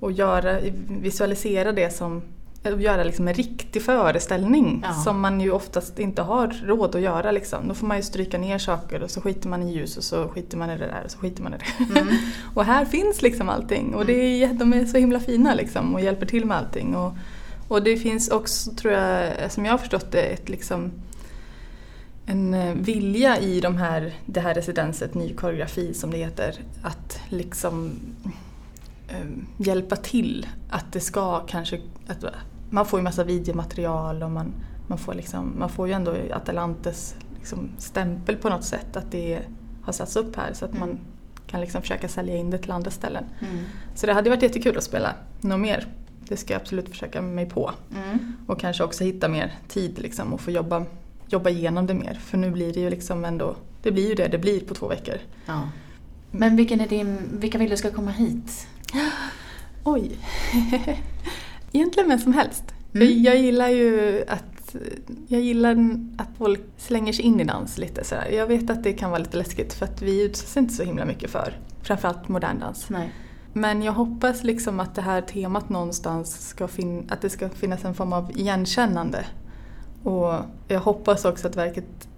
[0.00, 2.22] och göra, visualisera det som
[2.64, 4.92] göra liksom en riktig föreställning Ja.
[4.94, 7.30] som man ju oftast inte har råd att göra.
[7.30, 7.68] Liksom.
[7.68, 10.28] Då får man ju stryka ner saker och så skiter man i ljus och så
[10.28, 12.00] skiter man i det där och så skiter man i det.
[12.00, 12.14] Mm.
[12.54, 15.94] Och här finns liksom allting och det är, jä- de är så himla fina liksom
[15.94, 16.96] och hjälper till med allting.
[16.96, 17.12] Och,
[17.68, 20.90] och det finns också, tror jag, som jag har förstått det, ett liksom
[22.26, 27.20] en eh, vilja i de här, det här residenset, ny koreografi som det heter, att
[27.28, 27.90] liksom
[29.08, 30.46] eh, hjälpa till.
[30.70, 32.24] Att det ska kanske, att
[32.72, 34.52] man får ju massa videomaterial och man,
[34.86, 39.40] man, får, liksom, man får ju ändå Atalantes liksom stämpel på något sätt att det
[39.82, 40.80] har satts upp här så att Mm.
[40.88, 40.98] man
[41.46, 43.24] kan liksom försöka sälja in det till andra ställen.
[43.40, 43.64] Mm.
[43.94, 45.86] Så det hade varit jättekul att spela något mer.
[46.28, 47.70] Det ska jag absolut försöka mig på.
[47.96, 48.36] Mm.
[48.46, 50.84] Och kanske också hitta mer tid liksom och få jobba,
[51.28, 52.14] jobba igenom det mer.
[52.14, 54.88] För nu blir det ju liksom ändå, det blir ju det det blir på två
[54.88, 55.14] veckor.
[55.46, 55.60] Ja.
[56.30, 58.66] Men vilken är din, vilka vill du ska komma hit?
[59.84, 60.18] Oj!
[61.72, 62.64] Egentligen vem som helst.
[62.94, 63.08] Mm.
[63.08, 64.76] Jag, jag gillar ju att
[65.28, 65.72] jag gillar
[66.18, 68.28] att folk slänger sig in i dans lite sådär.
[68.30, 71.04] Jag vet att det kan vara lite läskigt för att vi utsätts inte så himla
[71.04, 72.90] mycket för framförallt modern dans.
[72.90, 73.12] Nej.
[73.52, 77.84] Men jag hoppas liksom att det här temat någonstans ska fin- att det ska finnas
[77.84, 79.24] en form av igenkännande.
[80.02, 80.34] Och
[80.68, 82.08] jag hoppas också att verket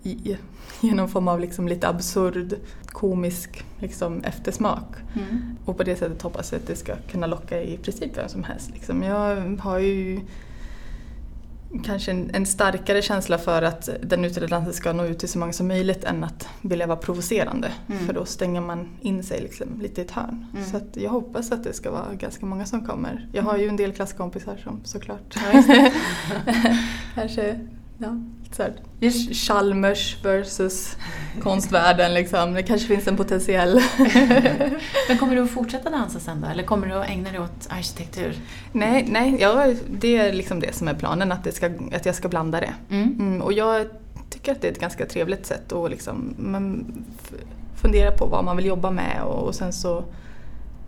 [0.85, 2.55] ger någon form av liksom lite absurd
[2.87, 4.97] komisk liksom eftersmak.
[5.15, 5.57] Mm.
[5.65, 8.45] Och på det sättet hoppas jag att det ska kunna locka i princip vem som
[8.45, 8.71] helst.
[8.75, 9.03] Liksom.
[9.03, 10.21] Jag har ju
[11.85, 15.39] kanske en, en starkare känsla för att den utredda dansen ska nå ut till så
[15.39, 17.73] många som möjligt än att vilja vara provocerande.
[17.89, 18.07] Mm.
[18.07, 20.47] För då stänger man in sig liksom lite i ett hörn.
[20.53, 20.65] Mm.
[20.65, 23.29] Så jag hoppas att det ska vara ganska många som kommer.
[23.33, 25.63] Jag har ju en del klasskompisar som såklart Ja,
[27.15, 27.61] kanske
[27.99, 28.17] ja,
[28.53, 28.73] så här,
[29.35, 30.97] Chalmers versus
[31.43, 32.55] konstvärlden liksom.
[32.55, 33.81] Det kanske finns en potentiell
[35.09, 36.47] Men kommer du att fortsätta dansa sen då?
[36.47, 38.37] Eller kommer du att ägna dig åt arkitektur?
[38.73, 42.15] Nej, nej ja, det är liksom det som är planen, att, det ska, att jag
[42.15, 42.75] ska blanda det.
[42.91, 43.17] Mm.
[43.19, 43.87] Mm, och jag
[44.31, 46.87] tycker att det är ett ganska trevligt sätt att liksom, man
[47.83, 50.05] fundera på vad man vill jobba med och, och sen så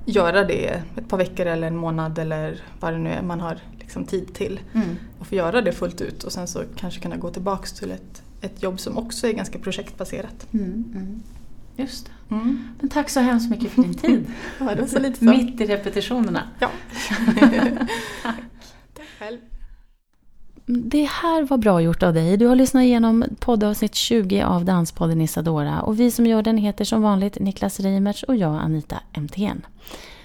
[0.07, 3.59] göra det ett par veckor eller en månad eller vad det nu är man har
[3.79, 4.61] liksom tid till.
[4.75, 4.97] Mm.
[5.19, 8.23] Och få göra det fullt ut och sen så kanske kunna gå tillbaks till ett,
[8.41, 10.47] ett jobb som också är ganska projektbaserat.
[10.53, 10.65] Mm.
[10.95, 11.23] Mm.
[11.77, 12.35] Just det.
[12.35, 12.69] Mm.
[12.81, 14.27] Men tack så hemskt mycket för din tid.
[14.59, 15.25] Ja, det var så lite så.
[15.25, 16.43] Mitt i repetitionerna.
[16.59, 16.71] Ja.
[18.23, 18.41] Tack.
[18.95, 19.39] Tack själv.
[20.69, 22.37] Det här var bra gjort av dig.
[22.37, 26.85] Du har lyssnat igenom poddavsnitt 20 av Danspodden Isadora och vi som gör den heter
[26.85, 29.67] som vanligt Niklas Reimertz och jag Anita MTN.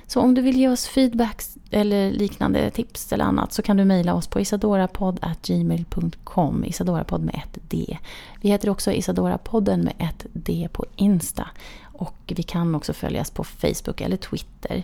[0.07, 3.85] Så om du vill ge oss feedback eller liknande tips eller annat så kan du
[3.85, 7.97] mejla oss på isadorapodd.gmail.com Isadorapodd med ett D.
[8.41, 11.47] Vi heter också Isadorapodden med ett D på Insta.
[11.83, 14.83] Och vi kan också följas på Facebook eller Twitter.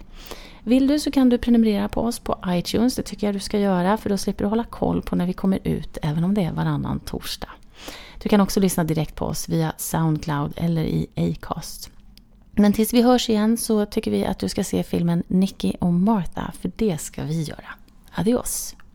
[0.67, 2.95] Vill du så kan du prenumerera på oss på iTunes.
[2.95, 5.33] Det tycker jag du ska göra för då slipper du hålla koll på när vi
[5.33, 7.49] kommer ut även om det är varannan torsdag.
[8.23, 11.89] Du kan också lyssna direkt på oss via Soundcloud eller i Acast.
[12.51, 15.93] Men tills vi hörs igen så tycker vi att du ska se filmen Nicky och
[15.93, 17.69] Martha för det ska vi göra.
[18.11, 18.77] Adios!